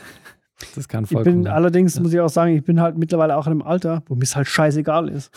Das 0.75 0.87
kann 0.87 1.05
Ich 1.05 1.09
vollkommen 1.09 1.37
bin 1.37 1.43
sein. 1.45 1.53
allerdings, 1.53 1.95
Ja. 1.95 2.01
muss 2.03 2.13
ich 2.13 2.19
auch 2.19 2.29
sagen, 2.29 2.55
ich 2.55 2.63
bin 2.63 2.79
halt 2.79 2.95
mittlerweile 2.95 3.35
auch 3.35 3.47
in 3.47 3.51
einem 3.53 3.61
Alter, 3.63 4.03
wo 4.05 4.13
mir 4.13 4.21
es 4.21 4.35
halt 4.35 4.45
scheißegal 4.47 5.09
ist. 5.09 5.31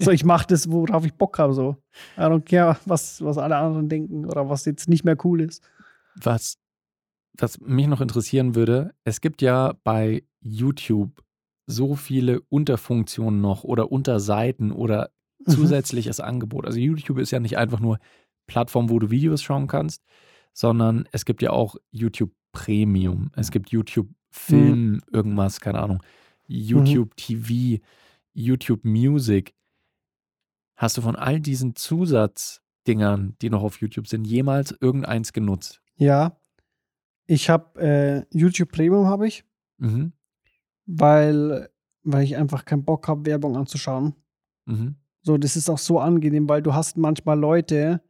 so, 0.00 0.10
ich 0.10 0.24
mache 0.24 0.48
das, 0.48 0.68
worauf 0.72 1.06
ich 1.06 1.14
Bock 1.14 1.38
habe. 1.38 1.54
So. 1.54 1.76
I 2.18 2.22
don't 2.22 2.40
care, 2.44 2.76
was, 2.84 3.22
was 3.22 3.38
alle 3.38 3.54
anderen 3.54 3.88
denken 3.88 4.24
oder 4.24 4.50
was 4.50 4.64
jetzt 4.64 4.88
nicht 4.88 5.04
mehr 5.04 5.16
cool 5.24 5.40
ist. 5.40 5.62
Was, 6.16 6.56
was 7.38 7.60
mich 7.60 7.86
noch 7.86 8.00
interessieren 8.00 8.54
würde, 8.54 8.94
es 9.04 9.20
gibt 9.20 9.42
ja 9.42 9.74
bei 9.84 10.24
YouTube 10.40 11.22
so 11.66 11.94
viele 11.96 12.40
Unterfunktionen 12.42 13.40
noch 13.40 13.64
oder 13.64 13.90
Unterseiten 13.90 14.70
oder 14.70 15.10
Mhm. 15.46 15.52
zusätzliches 15.52 16.20
Angebot. 16.20 16.64
Also 16.66 16.78
YouTube 16.78 17.18
ist 17.18 17.30
ja 17.30 17.40
nicht 17.40 17.58
einfach 17.58 17.80
nur 17.80 17.98
Plattform, 18.46 18.88
wo 18.90 18.98
du 18.98 19.10
Videos 19.10 19.42
schauen 19.42 19.66
kannst, 19.66 20.02
sondern 20.52 21.08
es 21.12 21.24
gibt 21.24 21.42
ja 21.42 21.50
auch 21.50 21.76
YouTube 21.90 22.32
Premium. 22.52 23.30
Es 23.34 23.50
gibt 23.50 23.70
YouTube 23.70 24.08
Film, 24.30 25.00
irgendwas, 25.12 25.60
keine 25.60 25.80
Ahnung. 25.80 26.02
YouTube 26.46 27.16
TV, 27.16 27.82
YouTube 28.32 28.84
Music. 28.84 29.54
Hast 30.76 30.96
du 30.96 31.02
von 31.02 31.16
all 31.16 31.40
diesen 31.40 31.76
Zusatzdingern, 31.76 33.36
die 33.42 33.50
noch 33.50 33.62
auf 33.62 33.80
YouTube 33.80 34.08
sind, 34.08 34.26
jemals 34.26 34.74
irgendeins 34.80 35.32
genutzt? 35.32 35.80
Ja, 35.96 36.36
ich 37.26 37.48
habe 37.50 37.80
äh, 37.80 38.36
YouTube 38.36 38.70
Premium 38.72 39.06
habe 39.06 39.26
ich, 39.26 39.44
Mhm. 39.78 40.12
weil, 40.86 41.68
weil 42.02 42.24
ich 42.24 42.36
einfach 42.36 42.64
keinen 42.64 42.84
Bock 42.84 43.08
habe, 43.08 43.26
Werbung 43.26 43.56
anzuschauen. 43.56 44.14
Mhm. 44.66 44.96
So, 45.22 45.38
das 45.38 45.56
ist 45.56 45.70
auch 45.70 45.78
so 45.78 45.98
angenehm, 46.00 46.48
weil 46.48 46.62
du 46.62 46.74
hast 46.74 46.96
manchmal 46.98 47.38
Leute, 47.38 48.02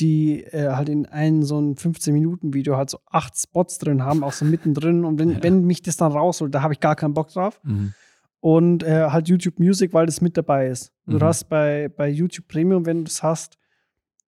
die 0.00 0.42
äh, 0.44 0.70
halt 0.70 0.88
in 0.88 1.04
einem 1.06 1.42
so 1.42 1.60
ein 1.60 1.74
15-Minuten-Video 1.76 2.76
halt 2.78 2.88
so 2.88 3.00
acht 3.06 3.36
Spots 3.38 3.76
drin 3.78 4.02
haben, 4.02 4.24
auch 4.24 4.32
so 4.32 4.44
mittendrin. 4.46 5.04
Und 5.04 5.18
wenn, 5.18 5.30
Ja. 5.32 5.42
wenn 5.42 5.64
mich 5.64 5.82
das 5.82 5.98
dann 5.98 6.12
rausholt, 6.12 6.54
da 6.54 6.62
habe 6.62 6.72
ich 6.72 6.80
gar 6.80 6.96
keinen 6.96 7.12
Bock 7.14 7.28
drauf. 7.28 7.60
Mhm. 7.64 7.92
Und 8.40 8.82
äh, 8.82 9.08
halt 9.10 9.28
YouTube 9.28 9.58
Music, 9.60 9.92
weil 9.92 10.06
das 10.06 10.20
mit 10.22 10.36
dabei 10.36 10.68
ist. 10.68 10.92
Du 11.06 11.16
Mhm. 11.18 11.22
hast 11.22 11.44
bei, 11.50 11.88
bei 11.94 12.08
YouTube 12.08 12.48
Premium, 12.48 12.86
wenn 12.86 12.98
du 12.98 13.04
das 13.04 13.22
hast, 13.22 13.58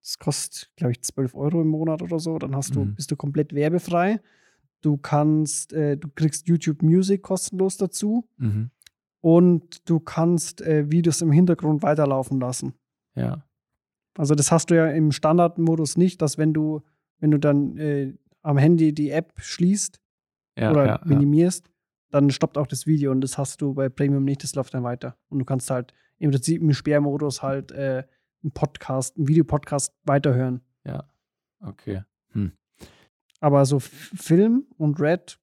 das 0.05 0.19
kostet, 0.19 0.71
glaube 0.77 0.93
ich, 0.93 1.03
12 1.03 1.35
Euro 1.35 1.63
im 1.63 1.69
Monat 1.69 2.03
oder 2.03 2.19
so, 2.19 2.39
dann 2.39 2.55
hast 2.55 2.75
du, 2.77 2.85
Mhm. 2.85 2.95
bist 2.95 3.11
du 3.11 3.17
komplett 3.17 3.55
werbefrei. 3.55 4.21
Du 4.83 4.99
kannst, 4.99 5.73
äh, 5.73 5.97
du 5.97 6.09
kriegst 6.15 6.47
YouTube 6.47 6.83
Music 6.83 7.23
kostenlos 7.23 7.79
dazu 7.79 8.29
Mhm. 8.37 8.71
und 9.21 9.89
du 9.89 9.99
kannst 10.01 10.61
äh, 10.61 10.91
Videos 10.91 11.23
im 11.23 11.33
Hintergrund 11.33 11.83
weiterlaufen 11.83 12.39
lassen. 12.39 12.75
Ja. 13.15 13.45
Also 14.17 14.35
das 14.35 14.53
hast 14.53 14.71
du 14.71 14.77
ja 14.77 14.89
im 14.91 15.11
Standardmodus 15.11 15.97
nicht, 15.97 16.21
dass 16.23 16.37
wenn 16.39 16.53
du, 16.53 16.83
wenn 17.19 17.31
du 17.31 17.39
dann 17.39 17.77
äh, 17.79 18.15
am 18.43 18.59
Handy 18.59 18.93
die 18.93 19.11
App 19.11 19.33
schließt 19.39 20.01
Ja, 20.59 20.71
oder 20.71 20.87
ja, 20.87 20.93
ja. 21.01 21.01
minimierst, 21.07 21.71
dann 22.11 22.31
stoppt 22.31 22.59
auch 22.59 22.67
das 22.69 22.87
Video 22.87 23.11
und 23.11 23.23
das 23.23 23.39
hast 23.39 23.61
du 23.63 23.73
bei 23.75 23.89
Premium 23.89 24.25
nicht, 24.25 24.43
das 24.45 24.55
läuft 24.55 24.75
dann 24.75 24.85
weiter. 24.85 25.17
Und 25.31 25.39
du 25.41 25.45
kannst 25.47 25.71
halt 25.71 25.95
im 26.19 26.31
Prinzip 26.31 26.61
im 26.63 26.73
Sperrmodus 26.73 27.43
halt 27.43 27.73
äh, 27.73 28.05
einen 28.45 28.53
Podcast, 28.53 29.17
einen 29.17 29.27
Videopodcast 29.29 29.93
weiterhören. 30.05 30.61
Okay. 31.61 32.03
Hm. 32.33 32.53
Aber 33.41 33.65
so 33.65 33.79
Film 33.81 34.67
und 34.77 35.01
Red 35.01 35.39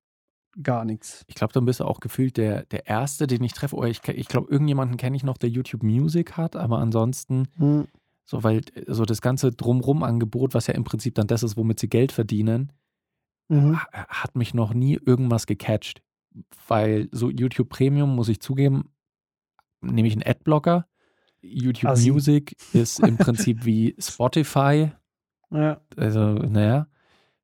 gar 0.61 0.85
nichts. 0.85 1.23
Ich 1.27 1.33
glaube, 1.33 1.51
dann 1.53 1.65
bist 1.65 1.79
du 1.79 1.85
auch 1.85 1.99
gefühlt 1.99 2.37
der, 2.37 2.65
der 2.65 2.85
Erste, 2.85 3.25
den 3.25 3.43
ich 3.43 3.53
treffe. 3.53 3.75
Oder 3.75 3.87
ich, 3.87 4.07
ich 4.07 4.27
glaube, 4.27 4.51
irgendjemanden 4.51 4.97
kenne 4.97 5.15
ich 5.15 5.23
noch, 5.23 5.37
der 5.37 5.49
YouTube 5.49 5.81
Music 5.81 6.37
hat, 6.37 6.55
aber 6.55 6.77
ansonsten, 6.77 7.47
Hm. 7.57 7.87
so 8.23 8.43
weil 8.43 8.61
so 8.85 9.03
das 9.05 9.21
ganze 9.21 9.51
Drumrum-Angebot, 9.51 10.53
was 10.53 10.67
ja 10.67 10.75
im 10.75 10.83
Prinzip 10.83 11.15
dann 11.15 11.25
das 11.27 11.41
ist, 11.41 11.57
womit 11.57 11.79
sie 11.79 11.89
Geld 11.89 12.11
verdienen, 12.11 12.71
Mhm. 13.49 13.81
ha- 13.81 14.05
hat 14.07 14.35
mich 14.35 14.53
noch 14.53 14.73
nie 14.75 14.99
irgendwas 15.03 15.47
gecatcht. 15.47 16.03
Weil 16.67 17.09
so 17.11 17.29
YouTube 17.31 17.69
Premium, 17.69 18.15
muss 18.15 18.29
ich 18.29 18.41
zugeben, 18.41 18.91
nehme 19.81 20.07
ich 20.07 20.13
einen 20.13 20.23
Adblocker. 20.23 20.85
YouTube 21.41 21.91
Assi. 21.91 22.12
Music 22.12 22.56
ist 22.73 22.99
im 22.99 23.17
Prinzip 23.17 23.65
wie 23.65 23.95
Spotify. 23.99 24.91
Ja, 25.51 25.82
Also, 25.97 26.21
naja. 26.34 26.88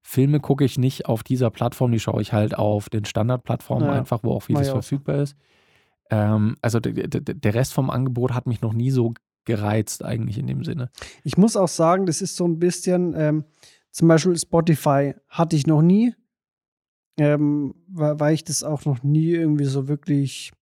Filme 0.01 0.39
gucke 0.39 0.63
ich 0.63 0.77
nicht 0.77 1.05
auf 1.07 1.21
dieser 1.21 1.49
Plattform, 1.49 1.91
die 1.91 1.99
schaue 1.99 2.21
ich 2.21 2.31
halt 2.31 2.57
auf 2.57 2.87
den 2.89 3.03
Standardplattformen 3.03 3.89
Ja, 3.89 3.93
einfach, 3.93 4.23
wo 4.23 4.31
auch 4.31 4.43
vieles 4.43 4.69
verfügbar 4.69 5.17
ist. 5.17 5.35
Ähm, 6.09 6.55
also 6.61 6.79
der 6.79 7.53
Rest 7.53 7.73
vom 7.73 7.89
Angebot 7.89 8.33
hat 8.33 8.47
mich 8.47 8.61
noch 8.61 8.71
nie 8.71 8.91
so 8.91 9.13
gereizt, 9.43 10.05
eigentlich 10.05 10.37
in 10.37 10.47
dem 10.47 10.63
Sinne. 10.63 10.89
Ich 11.25 11.37
muss 11.37 11.57
auch 11.57 11.67
sagen, 11.67 12.05
das 12.05 12.21
ist 12.21 12.37
so 12.37 12.47
ein 12.47 12.57
bisschen, 12.59 13.13
ähm, 13.17 13.43
zum 13.91 14.07
Beispiel 14.07 14.37
Spotify 14.37 15.15
hatte 15.27 15.57
ich 15.57 15.67
noch 15.67 15.81
nie, 15.81 16.13
ähm, 17.17 17.75
weil, 17.87 18.19
weil 18.19 18.33
ich 18.33 18.45
das 18.45 18.63
auch 18.63 18.85
noch 18.85 19.03
nie 19.03 19.31
irgendwie 19.31 19.65
so 19.65 19.89
wirklich, 19.89 20.53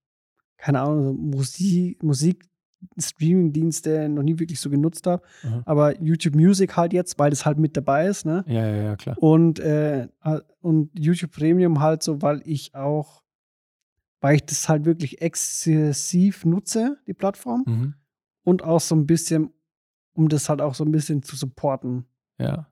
keine 0.56 0.80
Ahnung, 0.80 1.04
so 1.04 1.12
Musik, 1.12 2.02
Musik 2.02 2.45
Streaming-Dienste 2.98 4.08
noch 4.08 4.22
nie 4.22 4.38
wirklich 4.38 4.60
so 4.60 4.70
genutzt 4.70 5.06
habe. 5.06 5.22
Mhm. 5.42 5.62
Aber 5.64 6.00
YouTube 6.00 6.34
Music 6.34 6.76
halt 6.76 6.92
jetzt, 6.92 7.18
weil 7.18 7.30
das 7.30 7.46
halt 7.46 7.58
mit 7.58 7.76
dabei 7.76 8.06
ist, 8.06 8.26
ne? 8.26 8.44
Ja, 8.46 8.66
ja, 8.66 8.82
ja, 8.82 8.96
klar. 8.96 9.16
Und, 9.18 9.58
äh, 9.60 10.08
und 10.60 10.90
YouTube 10.98 11.32
Premium 11.32 11.80
halt 11.80 12.02
so, 12.02 12.22
weil 12.22 12.42
ich 12.44 12.74
auch, 12.74 13.22
weil 14.20 14.36
ich 14.36 14.46
das 14.46 14.68
halt 14.68 14.84
wirklich 14.84 15.22
exzessiv 15.22 16.44
nutze, 16.44 16.98
die 17.06 17.14
Plattform. 17.14 17.64
Mhm. 17.66 17.94
Und 18.44 18.62
auch 18.62 18.80
so 18.80 18.94
ein 18.94 19.06
bisschen, 19.06 19.50
um 20.12 20.28
das 20.28 20.48
halt 20.48 20.60
auch 20.60 20.74
so 20.74 20.84
ein 20.84 20.92
bisschen 20.92 21.22
zu 21.22 21.36
supporten. 21.36 22.06
Ja. 22.38 22.70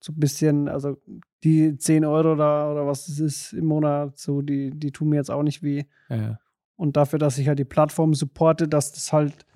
So 0.00 0.12
ein 0.12 0.20
bisschen, 0.20 0.68
also 0.68 1.00
die 1.44 1.76
10 1.76 2.04
Euro 2.04 2.34
da 2.34 2.70
oder 2.70 2.86
was 2.86 3.08
es 3.08 3.20
ist 3.20 3.52
im 3.52 3.66
Monat, 3.66 4.18
so, 4.18 4.42
die, 4.42 4.70
die 4.70 4.92
tun 4.92 5.10
mir 5.10 5.16
jetzt 5.16 5.30
auch 5.30 5.42
nicht 5.42 5.62
weh. 5.62 5.84
ja, 6.08 6.16
ja. 6.16 6.38
Und 6.76 6.96
dafür, 6.96 7.18
dass 7.18 7.38
ich 7.38 7.48
halt 7.48 7.58
die 7.58 7.64
Plattform 7.64 8.14
supporte, 8.14 8.66
dass 8.68 8.92
das 8.92 9.12
halt 9.12 9.46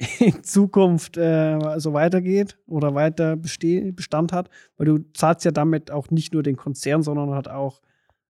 in 0.20 0.42
Zukunft 0.42 1.16
äh, 1.16 1.58
so 1.78 1.92
weitergeht 1.92 2.58
oder 2.66 2.94
weiter 2.94 3.36
beste 3.36 3.92
Bestand 3.92 4.32
hat, 4.32 4.50
weil 4.76 4.86
du 4.86 4.98
zahlst 5.14 5.44
ja 5.44 5.50
damit 5.50 5.90
auch 5.90 6.10
nicht 6.10 6.32
nur 6.34 6.42
den 6.42 6.56
Konzern, 6.56 7.02
sondern 7.02 7.30
halt 7.30 7.48
auch 7.48 7.80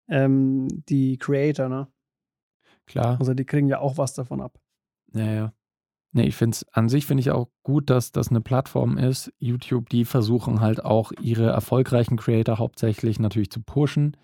ähm, 0.09 0.69
die 0.89 1.17
Creator, 1.19 1.69
ne? 1.69 1.89
Klar. 2.87 3.19
Also 3.21 3.35
die 3.35 3.45
kriegen 3.45 3.69
ja 3.69 3.79
auch 3.79 3.99
was 3.99 4.15
davon 4.15 4.41
ab. 4.41 4.59
Ja, 5.15 5.33
ja. 5.33 5.53
Nee, 6.13 6.25
ich 6.25 6.35
finde 6.35 6.55
es 6.55 6.67
an 6.73 6.89
sich 6.89 7.07
finde 7.07 7.21
ich 7.21 7.31
auch 7.31 7.49
gut, 7.63 7.89
dass 7.89 8.11
das 8.11 8.31
eine 8.31 8.41
Plattform 8.41 8.99
ist, 8.99 9.33
YouTube, 9.39 9.89
die 9.91 10.05
versuchen 10.05 10.61
halt 10.61 10.85
auch 10.85 11.13
ihre 11.21 11.51
erfolgreichen 11.51 12.17
Creator 12.17 12.59
hauptsächlich 12.59 13.21
natürlich 13.21 13.51
zu 13.51 13.61
pushen 13.63 14.17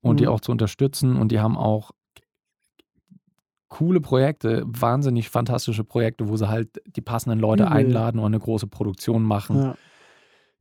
und 0.00 0.20
die 0.20 0.26
Mhm. 0.26 0.30
auch 0.30 0.40
zu 0.40 0.52
unterstützen 0.52 1.16
und 1.16 1.32
die 1.32 1.40
haben 1.40 1.56
auch 1.56 1.90
coole 3.76 4.00
Projekte, 4.00 4.62
wahnsinnig 4.66 5.28
fantastische 5.30 5.82
Projekte, 5.84 6.28
wo 6.28 6.36
sie 6.36 6.48
halt 6.48 6.80
die 6.86 7.00
passenden 7.00 7.40
Leute 7.40 7.64
Übel. 7.64 7.72
einladen 7.72 8.18
und 8.20 8.26
eine 8.26 8.38
große 8.38 8.66
Produktion 8.68 9.22
machen, 9.24 9.56
Ja. 9.56 9.76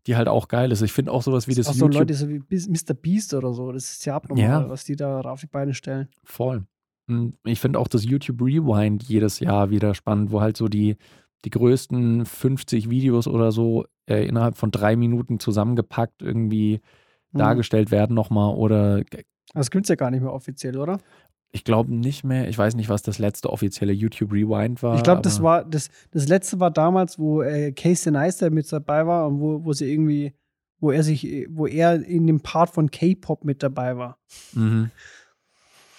die 0.08 0.16
halt 0.16 0.28
auch 0.28 0.48
geil 0.48 0.72
ist. 0.72 0.82
Ich 0.82 0.92
finde 0.94 1.12
auch 1.12 1.22
sowas 1.22 1.48
wie 1.48 1.54
das 1.54 1.68
auch 1.68 1.74
so 1.74 1.86
YouTube 1.86 2.00
Leute 2.10 2.14
so 2.16 2.28
wie 2.30 2.40
Mr. 2.50 2.94
Beast 2.96 3.34
oder 3.36 3.54
so, 3.54 3.72
das 3.72 3.84
ist 3.92 4.06
ja 4.06 4.16
abnormal, 4.16 4.44
Ja. 4.44 4.70
was 4.70 4.84
die 4.84 4.96
da 4.96 5.22
auf 5.22 5.42
die 5.42 5.48
Beine 5.48 5.74
stellen. 5.74 6.08
Voll. 6.24 6.64
Ich 7.44 7.60
finde 7.60 7.80
auch 7.80 7.88
das 7.88 8.04
YouTube 8.06 8.42
Rewind 8.42 9.04
jedes 9.04 9.40
Jahr 9.40 9.70
wieder 9.70 9.94
spannend, 9.94 10.32
wo 10.32 10.42
halt 10.42 10.58
so 10.58 10.68
die, 10.68 10.96
die 11.46 11.50
größten 11.50 12.26
50 12.26 12.90
Videos 12.90 13.28
oder 13.28 13.52
so 13.52 13.86
äh, 14.10 14.26
innerhalb 14.26 14.58
von 14.58 14.72
drei 14.72 14.96
Minuten 14.96 15.40
zusammengepackt 15.40 16.22
irgendwie 16.22 16.80
Mhm. 17.32 17.38
dargestellt 17.40 17.92
werden 17.92 18.16
nochmal. 18.16 18.56
Oder 18.56 19.04
Das 19.54 19.70
gibt's 19.70 19.90
ja 19.90 19.96
gar 19.96 20.12
nicht 20.12 20.22
mehr 20.22 20.32
offiziell, 20.34 20.78
oder? 20.78 20.98
Ich 21.56 21.64
glaube 21.64 21.94
nicht 21.94 22.24
mehr, 22.24 22.50
ich 22.50 22.58
weiß 22.58 22.76
nicht, 22.76 22.90
was 22.90 23.04
das 23.04 23.20
letzte 23.20 23.52
offizielle 23.52 23.94
YouTube 23.94 24.34
Rewind 24.34 24.82
war. 24.82 24.98
ich 24.98 25.04
glaube, 25.04 25.22
das 25.22 25.42
war 25.42 25.64
das, 25.64 25.90
das 26.12 26.28
letzte 26.28 26.60
war 26.60 26.72
damals, 26.72 27.20
wo 27.20 27.44
äh, 27.44 27.72
Casey 27.72 28.12
Neistat 28.12 28.52
mit 28.52 28.70
dabei 28.72 29.06
war 29.06 29.28
und 29.28 29.40
wo, 29.40 29.64
wo 29.64 29.72
sie 29.72 29.92
irgendwie, 29.92 30.34
wo 30.80 30.92
er 30.92 31.04
sich, 31.04 31.48
wo 31.52 31.68
er 31.68 32.04
in 32.04 32.26
dem 32.26 32.42
Part 32.42 32.72
von 32.72 32.90
K-Pop 32.90 33.46
mit 33.46 33.62
dabei 33.62 33.98
war. 33.98 34.18
Mhm. 34.54 34.90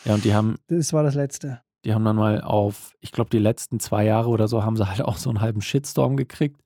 Ja, 0.05 0.15
und 0.15 0.25
die 0.25 0.35
haben, 0.35 0.57
Das 0.67 0.93
war 0.93 1.05
das 1.05 1.15
letzte. 1.15 1.63
die 1.85 1.95
haben 1.95 2.05
dann 2.05 2.17
mal 2.17 2.41
auf, 2.41 2.95
ich 3.01 3.13
glaube, 3.13 3.31
die 3.31 3.39
letzten 3.39 3.79
zwei 3.79 4.05
Jahre 4.05 4.29
oder 4.31 4.49
so 4.49 4.65
haben 4.65 4.77
sie 4.77 4.89
halt 4.89 5.01
auch 5.07 5.17
so 5.19 5.31
einen 5.31 5.41
halben 5.41 5.63
Shitstorm 5.63 6.17
gekriegt. 6.17 6.61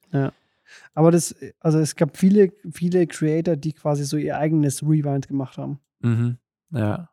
Aber 0.94 1.11
das, 1.11 1.35
also 1.61 1.79
es 1.79 1.94
gab 1.94 2.16
viele, 2.16 2.53
viele 2.72 3.07
Creator, 3.07 3.57
die 3.57 3.72
quasi 3.74 4.05
so 4.05 4.16
ihr 4.16 4.38
eigenes 4.38 4.83
Rewind 4.83 5.29
gemacht 5.29 5.59
haben. 5.59 5.79
Mhm. 6.01 6.38
Ja. 6.70 7.11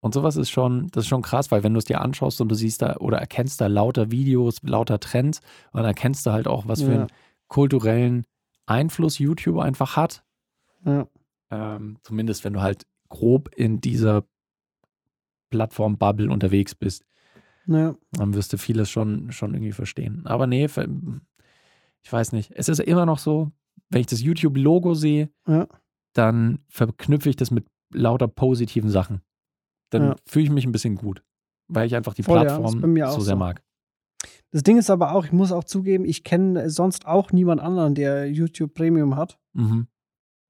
Und 0.00 0.14
sowas 0.14 0.36
ist 0.36 0.50
schon, 0.50 0.86
das 0.88 1.04
ist 1.04 1.08
schon 1.08 1.22
krass, 1.22 1.50
weil 1.50 1.64
wenn 1.64 1.72
du 1.74 1.78
es 1.78 1.84
dir 1.84 2.00
anschaust 2.00 2.40
und 2.40 2.48
du 2.48 2.54
siehst 2.54 2.82
da 2.82 2.96
oder 2.98 3.18
erkennst 3.18 3.60
da 3.60 3.66
lauter 3.66 4.10
Videos, 4.12 4.62
lauter 4.62 5.00
Trends, 5.00 5.40
und 5.72 5.78
dann 5.78 5.86
erkennst 5.86 6.24
du 6.24 6.30
halt 6.30 6.46
auch, 6.46 6.68
was 6.68 6.82
für 6.82 6.92
Ja. 6.92 6.98
einen 7.00 7.06
kulturellen 7.48 8.24
Einfluss 8.66 9.18
YouTube 9.18 9.58
einfach 9.58 9.96
hat. 9.96 10.24
Ja. 10.84 11.08
Ähm, 11.50 11.98
zumindest 12.02 12.44
wenn 12.44 12.52
du 12.52 12.60
halt 12.60 12.86
grob 13.08 13.50
in 13.56 13.80
dieser 13.80 14.24
Plattform-Bubble 15.50 16.30
unterwegs 16.30 16.74
bist, 16.74 17.04
Ja. 17.66 17.94
dann 18.12 18.34
wirst 18.34 18.52
du 18.52 18.58
vieles 18.58 18.90
schon, 18.90 19.32
schon 19.32 19.54
irgendwie 19.54 19.72
verstehen. 19.72 20.26
Aber 20.26 20.46
nee, 20.46 20.66
ich 22.02 22.12
weiß 22.12 22.32
nicht. 22.32 22.52
Es 22.54 22.68
ist 22.68 22.80
immer 22.80 23.06
noch 23.06 23.18
so, 23.18 23.50
wenn 23.90 24.00
ich 24.00 24.06
das 24.06 24.20
YouTube-Logo 24.22 24.94
sehe, 24.94 25.30
Ja. 25.46 25.66
dann 26.12 26.60
verknüpfe 26.68 27.30
ich 27.30 27.36
das 27.36 27.50
mit 27.50 27.66
lauter 27.92 28.28
positiven 28.28 28.90
Sachen. 28.90 29.22
Dann 29.90 30.02
Ja. 30.02 30.16
fühle 30.26 30.44
ich 30.46 30.50
mich 30.50 30.66
ein 30.66 30.72
bisschen 30.72 30.96
gut, 30.96 31.22
weil 31.68 31.86
ich 31.86 31.94
einfach 31.96 32.14
die 32.14 32.22
Voll, 32.22 32.36
ja, 32.36 32.42
Plattform 32.44 32.66
auch 33.02 33.10
so 33.12 33.20
sehr 33.20 33.34
so. 33.34 33.38
mag. 33.38 33.62
Das 34.50 34.62
Ding 34.62 34.78
ist 34.78 34.90
aber 34.90 35.12
auch, 35.12 35.24
ich 35.26 35.32
muss 35.32 35.52
auch 35.52 35.64
zugeben, 35.64 36.04
ich 36.04 36.24
kenne 36.24 36.70
sonst 36.70 37.06
auch 37.06 37.32
niemand 37.32 37.60
anderen, 37.60 37.94
der 37.94 38.30
YouTube 38.30 38.74
Premium 38.74 39.16
hat. 39.16 39.38
Mhm. 39.52 39.86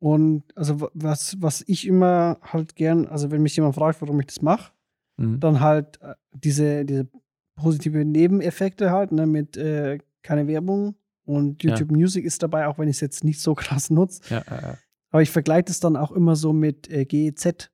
Und 0.01 0.45
also 0.57 0.81
wa- 0.81 0.91
was, 0.95 1.37
was 1.43 1.65
ich 1.67 1.87
immer 1.87 2.39
halt 2.43 2.77
gern, 2.77 3.07
also 3.07 3.31
wenn 3.33 3.43
mich 3.43 3.57
jemand 3.57 3.75
fragt, 3.75 4.01
warum 4.01 4.21
ich 4.21 4.27
das 4.27 4.43
mache, 4.43 4.73
Mhm. 5.21 5.41
dann 5.41 5.59
halt 5.61 6.01
äh, 6.01 6.15
diese, 6.33 6.85
diese 6.85 7.09
positive 7.57 8.05
Nebeneffekte 8.05 8.93
halt, 8.93 9.11
ne, 9.11 9.27
mit 9.27 9.57
äh, 9.57 9.99
keine 10.23 10.47
Werbung 10.47 10.95
und 11.25 11.65
Ja. 11.65 11.71
YouTube 11.71 11.91
Music 11.91 12.25
ist 12.25 12.41
dabei, 12.45 12.69
auch 12.69 12.79
wenn 12.79 12.87
ich 12.89 12.97
es 12.97 13.01
jetzt 13.01 13.25
nicht 13.25 13.41
so 13.41 13.55
krass 13.57 13.91
nutze. 13.91 14.23
Ja, 14.33 14.39
äh, 14.43 14.77
Aber 15.11 15.23
ich 15.23 15.31
vergleiche 15.31 15.65
das 15.65 15.81
dann 15.81 15.97
auch 15.97 16.13
immer 16.13 16.37
so 16.37 16.53
mit 16.53 16.89
äh, 16.89 17.05
GEZ. 17.05 17.69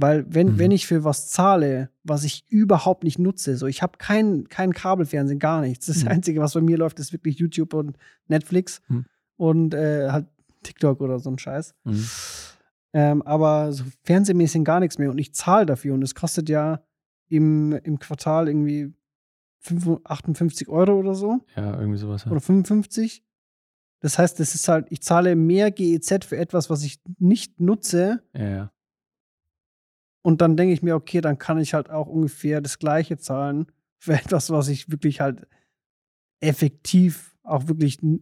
Weil 0.00 0.24
wenn, 0.32 0.52
Mhm. 0.52 0.58
wenn 0.58 0.70
ich 0.70 0.86
für 0.86 1.02
was 1.02 1.28
zahle, 1.28 1.90
was 2.04 2.22
ich 2.22 2.44
überhaupt 2.48 3.02
nicht 3.02 3.18
nutze, 3.18 3.56
so 3.56 3.66
ich 3.66 3.82
habe 3.82 3.98
kein, 3.98 4.48
kein 4.48 4.72
Kabelfernsehen, 4.72 5.40
gar 5.40 5.60
nichts. 5.60 5.86
Das 5.86 6.02
Mhm. 6.04 6.08
Einzige, 6.10 6.40
was 6.40 6.54
bei 6.54 6.60
mir 6.60 6.78
läuft, 6.78 7.00
ist 7.00 7.12
wirklich 7.12 7.38
YouTube 7.38 7.74
und 7.74 7.96
Netflix 8.28 8.80
Mhm. 8.88 9.06
und 9.36 9.74
äh, 9.74 10.10
halt 10.10 10.26
TikTok 10.62 11.00
oder 11.00 11.18
so 11.18 11.30
ein 11.30 11.38
Scheiß. 11.38 11.74
mhm. 11.84 12.06
Ähm, 12.94 13.22
aber 13.22 13.72
so 13.72 13.84
fernsehmäßig 14.04 14.64
gar 14.64 14.80
nichts 14.80 14.98
mehr 14.98 15.10
und 15.10 15.18
ich 15.18 15.34
zahle 15.34 15.66
dafür 15.66 15.92
und 15.94 16.02
es 16.02 16.14
kostet 16.14 16.48
ja 16.48 16.80
im, 17.28 17.72
im 17.72 17.98
Quartal 17.98 18.48
irgendwie 18.48 18.94
55 19.60 20.06
58 20.06 20.68
Euro 20.68 20.92
oder 20.98 21.14
so 21.14 21.40
ja, 21.56 21.78
irgendwie 21.78 21.98
sowas. 21.98 22.24
Ja. 22.24 22.30
oder 22.30 22.40
55. 22.40 23.22
Das 24.00 24.16
heißt, 24.18 24.38
das 24.40 24.54
ist 24.54 24.68
halt, 24.68 24.86
ich 24.90 25.02
zahle 25.02 25.34
mehr 25.36 25.70
GEZ 25.72 26.24
für 26.24 26.36
etwas, 26.36 26.70
was 26.70 26.82
ich 26.84 27.00
nicht 27.18 27.60
nutze 27.60 28.22
Ja, 28.34 28.48
ja. 28.48 28.72
Und 30.22 30.40
dann 30.40 30.56
denke 30.56 30.72
ich 30.74 30.82
mir, 30.82 30.94
okay, 30.96 31.20
dann 31.20 31.38
kann 31.38 31.58
ich 31.58 31.74
halt 31.74 31.90
auch 31.90 32.06
ungefähr 32.06 32.60
das 32.60 32.78
gleiche 32.78 33.16
zahlen 33.18 33.66
für 33.98 34.14
etwas, 34.14 34.50
was 34.50 34.68
ich 34.68 34.90
wirklich 34.90 35.20
halt 35.20 35.46
effektiv 36.40 37.36
auch 37.42 37.66
wirklich 37.68 37.98
Ja, 38.02 38.18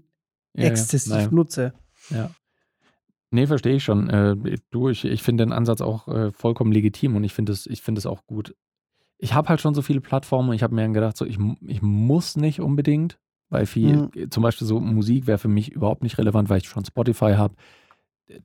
ja. 0.55 0.69
exzessiv 0.69 1.15
Naja. 1.15 1.29
nutze. 1.31 1.73
Ja. 2.11 2.31
Nee, 3.31 3.47
verstehe 3.47 3.77
ich 3.77 3.85
schon. 3.85 4.09
Äh, 4.09 4.37
du, 4.71 4.89
ich, 4.89 5.05
ich 5.05 5.23
finde 5.23 5.45
den 5.45 5.53
Ansatz 5.53 5.81
auch 5.81 6.07
äh, 6.09 6.31
vollkommen 6.31 6.73
legitim 6.73 7.17
und 7.17 7.25
ich 7.25 7.33
finde 7.35 7.53
es 7.53 7.67
es 7.67 8.07
auch 8.07 8.25
gut. 8.27 8.55
Ich 9.19 9.35
habe 9.35 9.49
halt 9.49 9.61
schon 9.61 9.75
so 9.75 9.83
viele 9.83 10.01
Plattformen 10.01 10.51
und 10.51 10.55
ich 10.55 10.63
habe 10.63 10.75
mir 10.75 10.83
dann 10.83 10.93
gedacht, 10.95 11.17
so, 11.17 11.25
ich, 11.27 11.39
ich 11.67 11.83
muss 11.83 12.37
nicht 12.37 12.61
unbedingt, 12.61 13.19
weil 13.49 13.67
viel, 13.67 13.97
Mhm. 13.97 14.11
äh, 14.15 14.29
zum 14.29 14.43
Beispiel 14.43 14.67
so 14.67 14.79
Musik 14.81 15.27
wäre 15.27 15.39
für 15.39 15.49
mich 15.49 15.73
überhaupt 15.73 16.03
nicht 16.03 16.19
relevant, 16.19 16.49
weil 16.49 16.59
ich 16.59 16.69
schon 16.69 16.85
Spotify 16.85 17.35
habe. 17.35 17.55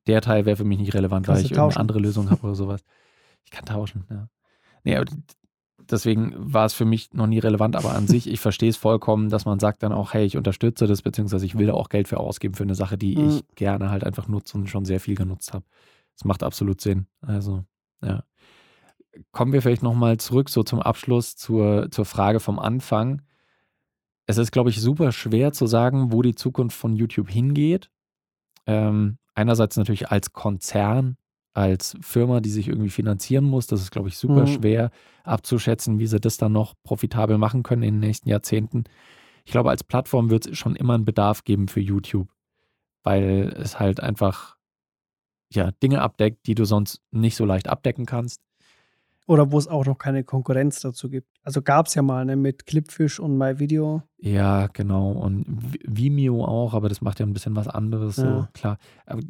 Der 0.07 0.21
Teil 0.21 0.45
wäre 0.45 0.57
für 0.57 0.63
mich 0.63 0.79
nicht 0.79 0.93
relevant, 0.93 1.25
Kannst 1.27 1.39
weil 1.39 1.45
ich 1.45 1.51
irgendeine 1.51 1.69
tauschen. 1.73 1.79
andere 1.81 1.99
Lösung 1.99 2.29
habe 2.29 2.41
oder 2.43 2.55
sowas. 2.55 2.83
Ich 3.45 3.51
kann 3.51 3.65
tauschen, 3.65 4.05
ja. 4.09 4.27
Nee, 4.83 4.95
aber 4.95 5.05
deswegen 5.79 6.33
war 6.37 6.65
es 6.65 6.73
für 6.73 6.85
mich 6.85 7.13
noch 7.13 7.27
nie 7.27 7.39
relevant, 7.39 7.75
aber 7.75 7.93
an 7.93 8.07
sich, 8.07 8.27
ich 8.27 8.39
verstehe 8.39 8.69
es 8.69 8.77
vollkommen, 8.77 9.29
dass 9.29 9.45
man 9.45 9.59
sagt 9.59 9.83
dann 9.83 9.91
auch, 9.91 10.13
hey, 10.13 10.25
ich 10.25 10.37
unterstütze 10.37 10.87
das, 10.87 11.01
beziehungsweise 11.01 11.45
ich 11.45 11.57
will 11.57 11.67
da 11.67 11.73
auch 11.73 11.89
Geld 11.89 12.07
für 12.07 12.19
ausgeben 12.19 12.55
für 12.55 12.63
eine 12.63 12.75
Sache, 12.75 12.97
die 12.97 13.15
Mhm. 13.17 13.29
ich 13.29 13.43
gerne 13.55 13.89
halt 13.89 14.03
einfach 14.03 14.27
nutze 14.27 14.57
und 14.57 14.67
schon 14.69 14.85
sehr 14.85 14.99
viel 14.99 15.15
genutzt 15.15 15.53
habe. 15.53 15.65
Das 16.15 16.25
macht 16.25 16.43
absolut 16.43 16.81
Sinn. 16.81 17.07
Also, 17.21 17.65
ja. 18.03 18.23
Kommen 19.33 19.51
wir 19.51 19.61
vielleicht 19.61 19.83
nochmal 19.83 20.17
zurück, 20.17 20.49
so 20.49 20.63
zum 20.63 20.81
Abschluss 20.81 21.35
zur, 21.35 21.91
zur 21.91 22.05
Frage 22.05 22.39
vom 22.39 22.59
Anfang. 22.59 23.21
Es 24.25 24.37
ist, 24.37 24.51
glaube 24.51 24.69
ich, 24.69 24.79
super 24.79 25.11
schwer 25.11 25.51
zu 25.51 25.67
sagen, 25.67 26.13
wo 26.13 26.21
die 26.21 26.35
Zukunft 26.35 26.77
von 26.77 26.95
YouTube 26.95 27.29
hingeht. 27.29 27.91
Ähm, 28.65 29.17
einerseits 29.33 29.75
natürlich 29.75 30.09
als 30.09 30.31
Konzern, 30.31 31.17
als 31.53 31.97
Firma, 32.01 32.39
die 32.39 32.49
sich 32.49 32.67
irgendwie 32.67 32.89
finanzieren 32.89 33.45
muss. 33.45 33.67
Das 33.67 33.81
ist, 33.81 33.91
glaube 33.91 34.09
ich, 34.09 34.17
super 34.17 34.41
mhm. 34.41 34.47
schwer 34.47 34.91
abzuschätzen, 35.23 35.99
wie 35.99 36.07
sie 36.07 36.19
das 36.19 36.37
dann 36.37 36.53
noch 36.53 36.73
profitabel 36.83 37.37
machen 37.37 37.63
können 37.63 37.83
in 37.83 37.95
den 37.95 37.99
nächsten 37.99 38.29
Jahrzehnten. 38.29 38.85
Ich 39.45 39.51
glaube, 39.51 39.69
als 39.69 39.83
Plattform 39.83 40.29
wird 40.29 40.47
es 40.47 40.57
schon 40.57 40.75
immer 40.75 40.93
einen 40.93 41.05
Bedarf 41.05 41.43
geben 41.43 41.67
für 41.67 41.79
YouTube, 41.79 42.29
weil 43.03 43.53
es 43.57 43.79
halt 43.79 43.99
einfach 43.99 44.57
ja, 45.53 45.71
Dinge 45.83 46.01
abdeckt, 46.01 46.47
die 46.47 46.55
du 46.55 46.65
sonst 46.65 47.01
nicht 47.11 47.35
so 47.35 47.45
leicht 47.45 47.67
abdecken 47.67 48.05
kannst. 48.05 48.41
Oder 49.27 49.51
wo 49.51 49.57
es 49.57 49.67
auch 49.67 49.85
noch 49.85 49.97
keine 49.97 50.23
Konkurrenz 50.23 50.81
dazu 50.81 51.09
gibt. 51.09 51.27
Also 51.43 51.61
gab 51.61 51.87
es 51.87 51.95
ja 51.95 52.01
mal 52.01 52.25
ne, 52.25 52.35
mit 52.35 52.65
Clipfish 52.65 53.19
und 53.19 53.37
MyVideo. 53.37 54.03
Ja, 54.17 54.67
genau. 54.67 55.11
Und 55.11 55.45
Vimeo 55.87 56.43
auch, 56.43 56.73
aber 56.73 56.89
das 56.89 57.01
macht 57.01 57.19
ja 57.19 57.25
ein 57.25 57.33
bisschen 57.33 57.55
was 57.55 57.67
anderes. 57.67 58.17
Ja. 58.17 58.23
So, 58.23 58.47
klar. 58.53 58.77
Aber 59.05 59.21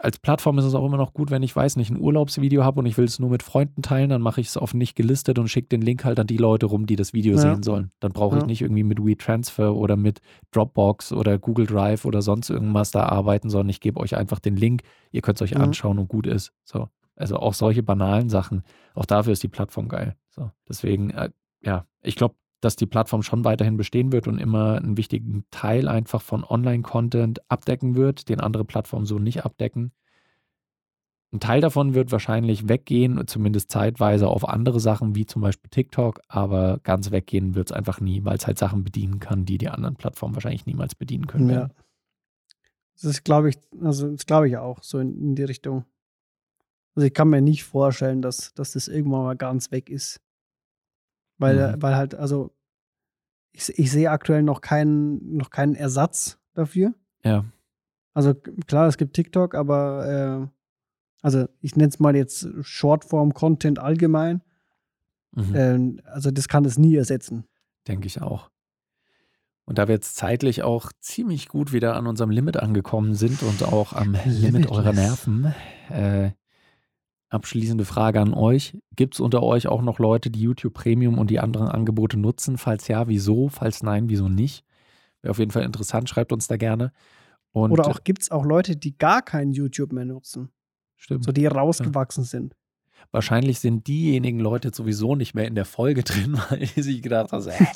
als 0.00 0.18
Plattform 0.18 0.58
ist 0.58 0.64
es 0.64 0.74
auch 0.74 0.86
immer 0.86 0.96
noch 0.96 1.12
gut, 1.12 1.30
wenn 1.30 1.42
ich 1.42 1.54
weiß, 1.54 1.76
nicht 1.76 1.90
ein 1.90 2.00
Urlaubsvideo 2.00 2.62
habe 2.62 2.80
und 2.80 2.86
ich 2.86 2.96
will 2.98 3.04
es 3.04 3.18
nur 3.18 3.30
mit 3.30 3.42
Freunden 3.42 3.82
teilen, 3.82 4.10
dann 4.10 4.22
mache 4.22 4.40
ich 4.40 4.48
es 4.48 4.56
auf 4.56 4.74
nicht 4.74 4.94
gelistet 4.94 5.38
und 5.38 5.48
schicke 5.48 5.68
den 5.68 5.82
Link 5.82 6.04
halt 6.04 6.20
an 6.20 6.26
die 6.26 6.36
Leute 6.36 6.66
rum, 6.66 6.86
die 6.86 6.96
das 6.96 7.12
Video 7.12 7.34
ja. 7.34 7.40
sehen 7.40 7.62
sollen. 7.62 7.90
Dann 8.00 8.12
brauche 8.12 8.36
ich 8.36 8.42
ja. 8.42 8.46
nicht 8.46 8.62
irgendwie 8.62 8.84
mit 8.84 9.04
WeTransfer 9.04 9.74
oder 9.74 9.96
mit 9.96 10.20
Dropbox 10.52 11.12
oder 11.12 11.38
Google 11.38 11.66
Drive 11.66 12.04
oder 12.04 12.22
sonst 12.22 12.50
irgendwas 12.50 12.90
da 12.92 13.04
arbeiten, 13.04 13.50
sondern 13.50 13.70
ich 13.70 13.80
gebe 13.80 13.98
euch 13.98 14.16
einfach 14.16 14.38
den 14.38 14.56
Link. 14.56 14.82
Ihr 15.10 15.22
könnt 15.22 15.40
es 15.40 15.42
euch 15.42 15.56
anschauen 15.56 15.98
und 15.98 16.08
gut 16.08 16.26
ist. 16.26 16.52
So. 16.64 16.88
Also 17.18 17.36
auch 17.36 17.54
solche 17.54 17.82
banalen 17.82 18.28
Sachen, 18.28 18.62
auch 18.94 19.04
dafür 19.04 19.32
ist 19.32 19.42
die 19.42 19.48
Plattform 19.48 19.88
geil. 19.88 20.16
So, 20.30 20.50
deswegen, 20.68 21.10
äh, 21.10 21.30
ja, 21.60 21.86
ich 22.00 22.16
glaube, 22.16 22.36
dass 22.60 22.76
die 22.76 22.86
Plattform 22.86 23.22
schon 23.22 23.44
weiterhin 23.44 23.76
bestehen 23.76 24.12
wird 24.12 24.26
und 24.26 24.38
immer 24.38 24.76
einen 24.76 24.96
wichtigen 24.96 25.44
Teil 25.50 25.88
einfach 25.88 26.22
von 26.22 26.44
Online-Content 26.44 27.50
abdecken 27.50 27.94
wird, 27.94 28.28
den 28.28 28.40
andere 28.40 28.64
Plattformen 28.64 29.06
so 29.06 29.18
nicht 29.18 29.44
abdecken. 29.44 29.92
Ein 31.30 31.40
Teil 31.40 31.60
davon 31.60 31.94
wird 31.94 32.10
wahrscheinlich 32.10 32.68
weggehen, 32.68 33.26
zumindest 33.26 33.70
zeitweise 33.70 34.28
auf 34.28 34.48
andere 34.48 34.80
Sachen 34.80 35.14
wie 35.14 35.26
zum 35.26 35.42
Beispiel 35.42 35.68
TikTok, 35.70 36.20
aber 36.26 36.80
ganz 36.82 37.10
weggehen 37.10 37.54
wird 37.54 37.70
es 37.70 37.76
einfach 37.76 38.00
nie, 38.00 38.24
weil 38.24 38.38
es 38.38 38.46
halt 38.46 38.58
Sachen 38.58 38.82
bedienen 38.82 39.20
kann, 39.20 39.44
die 39.44 39.58
die 39.58 39.68
anderen 39.68 39.96
Plattformen 39.96 40.34
wahrscheinlich 40.34 40.64
niemals 40.64 40.94
bedienen 40.94 41.26
können. 41.26 41.50
Ja. 41.50 41.68
Das 42.94 43.04
ist, 43.04 43.24
glaube 43.24 43.50
ich, 43.50 43.58
also 43.82 44.10
das 44.10 44.24
glaube 44.24 44.48
ich 44.48 44.56
auch, 44.56 44.82
so 44.82 44.98
in, 44.98 45.16
in 45.20 45.34
die 45.34 45.44
Richtung. 45.44 45.84
Also 46.94 47.06
ich 47.06 47.14
kann 47.14 47.28
mir 47.28 47.40
nicht 47.40 47.64
vorstellen, 47.64 48.22
dass, 48.22 48.54
dass 48.54 48.72
das 48.72 48.88
irgendwann 48.88 49.22
mal 49.22 49.36
ganz 49.36 49.70
weg 49.70 49.90
ist. 49.90 50.20
Weil, 51.38 51.76
mhm. 51.76 51.82
weil 51.82 51.96
halt, 51.96 52.14
also 52.14 52.52
ich, 53.52 53.78
ich 53.78 53.90
sehe 53.90 54.10
aktuell 54.10 54.42
noch 54.42 54.60
keinen, 54.60 55.36
noch 55.36 55.50
keinen 55.50 55.74
Ersatz 55.74 56.38
dafür. 56.54 56.94
Ja. 57.22 57.44
Also 58.14 58.34
klar, 58.34 58.88
es 58.88 58.96
gibt 58.96 59.14
TikTok, 59.14 59.54
aber 59.54 60.48
äh, 60.50 60.58
also 61.22 61.46
ich 61.60 61.76
nenne 61.76 61.88
es 61.88 61.98
mal 61.98 62.16
jetzt 62.16 62.48
Shortform-Content 62.60 63.78
allgemein. 63.78 64.42
Mhm. 65.32 65.54
Äh, 65.54 66.02
also 66.04 66.30
das 66.30 66.48
kann 66.48 66.64
es 66.64 66.78
nie 66.78 66.96
ersetzen. 66.96 67.44
Denke 67.86 68.06
ich 68.06 68.20
auch. 68.20 68.50
Und 69.64 69.76
da 69.76 69.86
wir 69.86 69.94
jetzt 69.94 70.16
zeitlich 70.16 70.62
auch 70.62 70.92
ziemlich 71.00 71.48
gut 71.48 71.72
wieder 71.72 71.94
an 71.94 72.06
unserem 72.06 72.30
Limit 72.30 72.56
angekommen 72.56 73.14
sind 73.14 73.42
und 73.42 73.62
auch 73.62 73.92
am 73.92 74.16
Limit 74.24 74.70
eurer 74.70 74.94
Nerven, 74.94 75.54
äh, 75.90 76.30
Abschließende 77.30 77.84
Frage 77.84 78.20
an 78.20 78.32
euch. 78.32 78.78
Gibt 78.96 79.14
es 79.14 79.20
unter 79.20 79.42
euch 79.42 79.66
auch 79.66 79.82
noch 79.82 79.98
Leute, 79.98 80.30
die 80.30 80.40
YouTube 80.40 80.72
Premium 80.72 81.18
und 81.18 81.30
die 81.30 81.40
anderen 81.40 81.68
Angebote 81.68 82.18
nutzen? 82.18 82.56
Falls 82.56 82.88
ja, 82.88 83.06
wieso? 83.06 83.48
Falls 83.48 83.82
nein, 83.82 84.08
wieso 84.08 84.28
nicht? 84.28 84.64
Wäre 85.20 85.32
auf 85.32 85.38
jeden 85.38 85.50
Fall 85.50 85.64
interessant, 85.64 86.08
schreibt 86.08 86.32
uns 86.32 86.46
da 86.46 86.56
gerne. 86.56 86.92
Und 87.52 87.70
Oder 87.70 87.86
auch 87.88 88.02
gibt 88.04 88.22
es 88.22 88.30
auch 88.30 88.44
Leute, 88.44 88.76
die 88.76 88.96
gar 88.96 89.22
kein 89.22 89.52
YouTube 89.52 89.92
mehr 89.92 90.04
nutzen. 90.04 90.50
Stimmt. 90.96 91.24
So 91.24 91.32
die 91.32 91.46
rausgewachsen 91.46 92.24
ja. 92.24 92.28
sind. 92.28 92.56
Wahrscheinlich 93.10 93.60
sind 93.60 93.86
diejenigen 93.86 94.40
Leute 94.40 94.70
sowieso 94.74 95.14
nicht 95.14 95.34
mehr 95.34 95.46
in 95.46 95.54
der 95.54 95.64
Folge 95.64 96.02
drin, 96.04 96.40
weil 96.48 96.60
die 96.60 96.82
sich 96.82 97.02
gedacht 97.02 97.32
haben, 97.32 97.46
äh, 97.48 97.66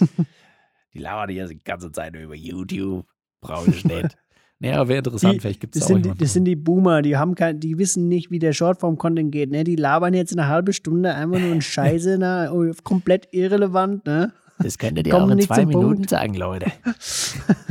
die 0.94 0.98
labern 0.98 1.30
hier 1.30 1.46
die 1.46 1.58
ganze 1.58 1.92
Zeit 1.92 2.14
über 2.16 2.34
YouTube. 2.34 3.06
Brauche 3.40 3.70
ich 3.70 3.84
nicht. 3.84 4.16
Naja, 4.62 4.86
wäre 4.86 4.98
interessant, 4.98 5.34
die, 5.34 5.40
vielleicht 5.40 5.60
gibt 5.60 5.74
es 5.74 5.82
auch 5.82 5.88
sind, 5.88 6.22
Das 6.22 6.34
sind 6.34 6.44
die 6.44 6.54
Boomer, 6.54 7.02
die 7.02 7.16
haben 7.16 7.34
kein, 7.34 7.58
die 7.58 7.78
wissen 7.78 8.06
nicht, 8.06 8.30
wie 8.30 8.38
der 8.38 8.52
Shortform-Content 8.52 9.32
geht, 9.32 9.50
ne? 9.50 9.64
Die 9.64 9.74
labern 9.74 10.14
jetzt 10.14 10.32
eine 10.32 10.46
halbe 10.46 10.72
Stunde 10.72 11.12
einfach 11.14 11.40
nur 11.40 11.50
ein 11.50 11.60
Scheiße, 11.62 12.16
ne? 12.16 12.72
Komplett 12.84 13.26
irrelevant, 13.32 14.06
ne? 14.06 14.32
Das 14.60 14.78
könntet 14.78 15.08
ihr 15.08 15.16
auch 15.16 15.28
in 15.28 15.40
zwei 15.40 15.66
Minuten 15.66 15.94
Punkt. 15.94 16.10
sagen, 16.10 16.34
Leute. 16.34 16.70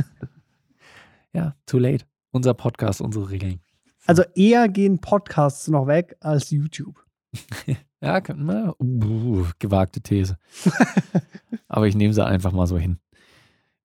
ja, 1.32 1.56
too 1.64 1.78
late. 1.78 2.04
Unser 2.30 2.52
Podcast, 2.52 3.00
unsere 3.00 3.30
Regeln. 3.30 3.60
Also 4.04 4.24
eher 4.34 4.68
gehen 4.68 4.98
Podcasts 4.98 5.68
noch 5.68 5.86
weg 5.86 6.16
als 6.20 6.50
YouTube. 6.50 7.02
ja, 8.02 8.20
na, 8.36 8.74
uh, 8.78 9.46
gewagte 9.58 10.02
These. 10.02 10.36
Aber 11.68 11.86
ich 11.86 11.94
nehme 11.94 12.12
sie 12.12 12.22
einfach 12.22 12.52
mal 12.52 12.66
so 12.66 12.76
hin. 12.76 12.98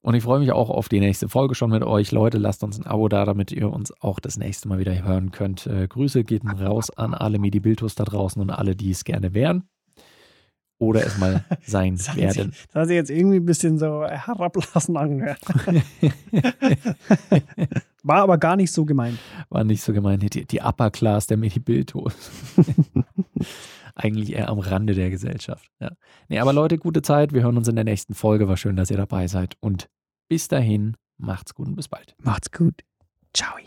Und 0.07 0.15
ich 0.15 0.23
freue 0.23 0.39
mich 0.39 0.53
auch 0.53 0.69
auf 0.69 0.87
die 0.87 1.01
nächste 1.01 1.27
Folge 1.27 1.53
schon 1.53 1.69
mit 1.69 1.83
euch. 1.83 2.13
Leute, 2.13 2.37
lasst 2.37 2.63
uns 2.63 2.79
ein 2.79 2.85
Abo 2.85 3.09
da, 3.09 3.25
damit 3.25 3.51
ihr 3.51 3.69
uns 3.69 3.91
auch 4.01 4.21
das 4.21 4.37
nächste 4.37 4.69
Mal 4.69 4.79
wieder 4.79 5.03
hören 5.03 5.31
könnt. 5.31 5.67
Äh, 5.67 5.85
Grüße 5.85 6.23
gehen 6.23 6.49
raus 6.61 6.89
an 6.91 7.13
alle 7.13 7.39
Medibiltos 7.39 7.93
da 7.95 8.05
draußen 8.05 8.41
und 8.41 8.49
alle, 8.49 8.73
die 8.77 8.91
es 8.91 9.03
gerne 9.03 9.33
wären. 9.33 9.67
Oder 10.79 11.05
es 11.05 11.17
mal 11.17 11.43
sein 11.61 11.97
das 11.97 12.15
werden. 12.15 12.53
das 12.71 12.83
hat 12.83 12.87
sich 12.87 12.95
jetzt 12.95 13.11
irgendwie 13.11 13.35
ein 13.35 13.45
bisschen 13.45 13.79
so 13.79 14.05
herablassen 14.05 14.95
angehört. 14.95 15.41
War 18.01 18.21
aber 18.21 18.37
gar 18.37 18.55
nicht 18.55 18.71
so 18.71 18.85
gemeint. 18.85 19.19
War 19.49 19.65
nicht 19.65 19.81
so 19.81 19.91
gemeint. 19.91 20.33
Die, 20.33 20.45
die 20.45 20.61
Upper 20.61 20.89
Class 20.89 21.27
der 21.27 21.35
Medibiltos. 21.35 22.31
Eigentlich 23.93 24.31
eher 24.31 24.47
am 24.47 24.59
Rande 24.59 24.93
der 24.93 25.09
Gesellschaft. 25.09 25.69
Ja. 25.81 25.91
Nee, 26.29 26.39
aber 26.39 26.53
Leute, 26.53 26.77
gute 26.77 27.01
Zeit. 27.01 27.33
Wir 27.33 27.43
hören 27.43 27.57
uns 27.57 27.67
in 27.67 27.75
der 27.75 27.83
nächsten 27.83 28.13
Folge. 28.13 28.47
War 28.47 28.55
schön, 28.55 28.77
dass 28.77 28.89
ihr 28.89 28.95
dabei 28.95 29.27
seid. 29.27 29.57
Und 29.59 29.89
bis 30.27 30.47
dahin, 30.47 30.97
macht's 31.17 31.53
gut 31.53 31.67
und 31.67 31.75
bis 31.75 31.87
bald. 31.87 32.15
Macht's 32.19 32.51
gut. 32.51 32.83
Ciao. 33.33 33.57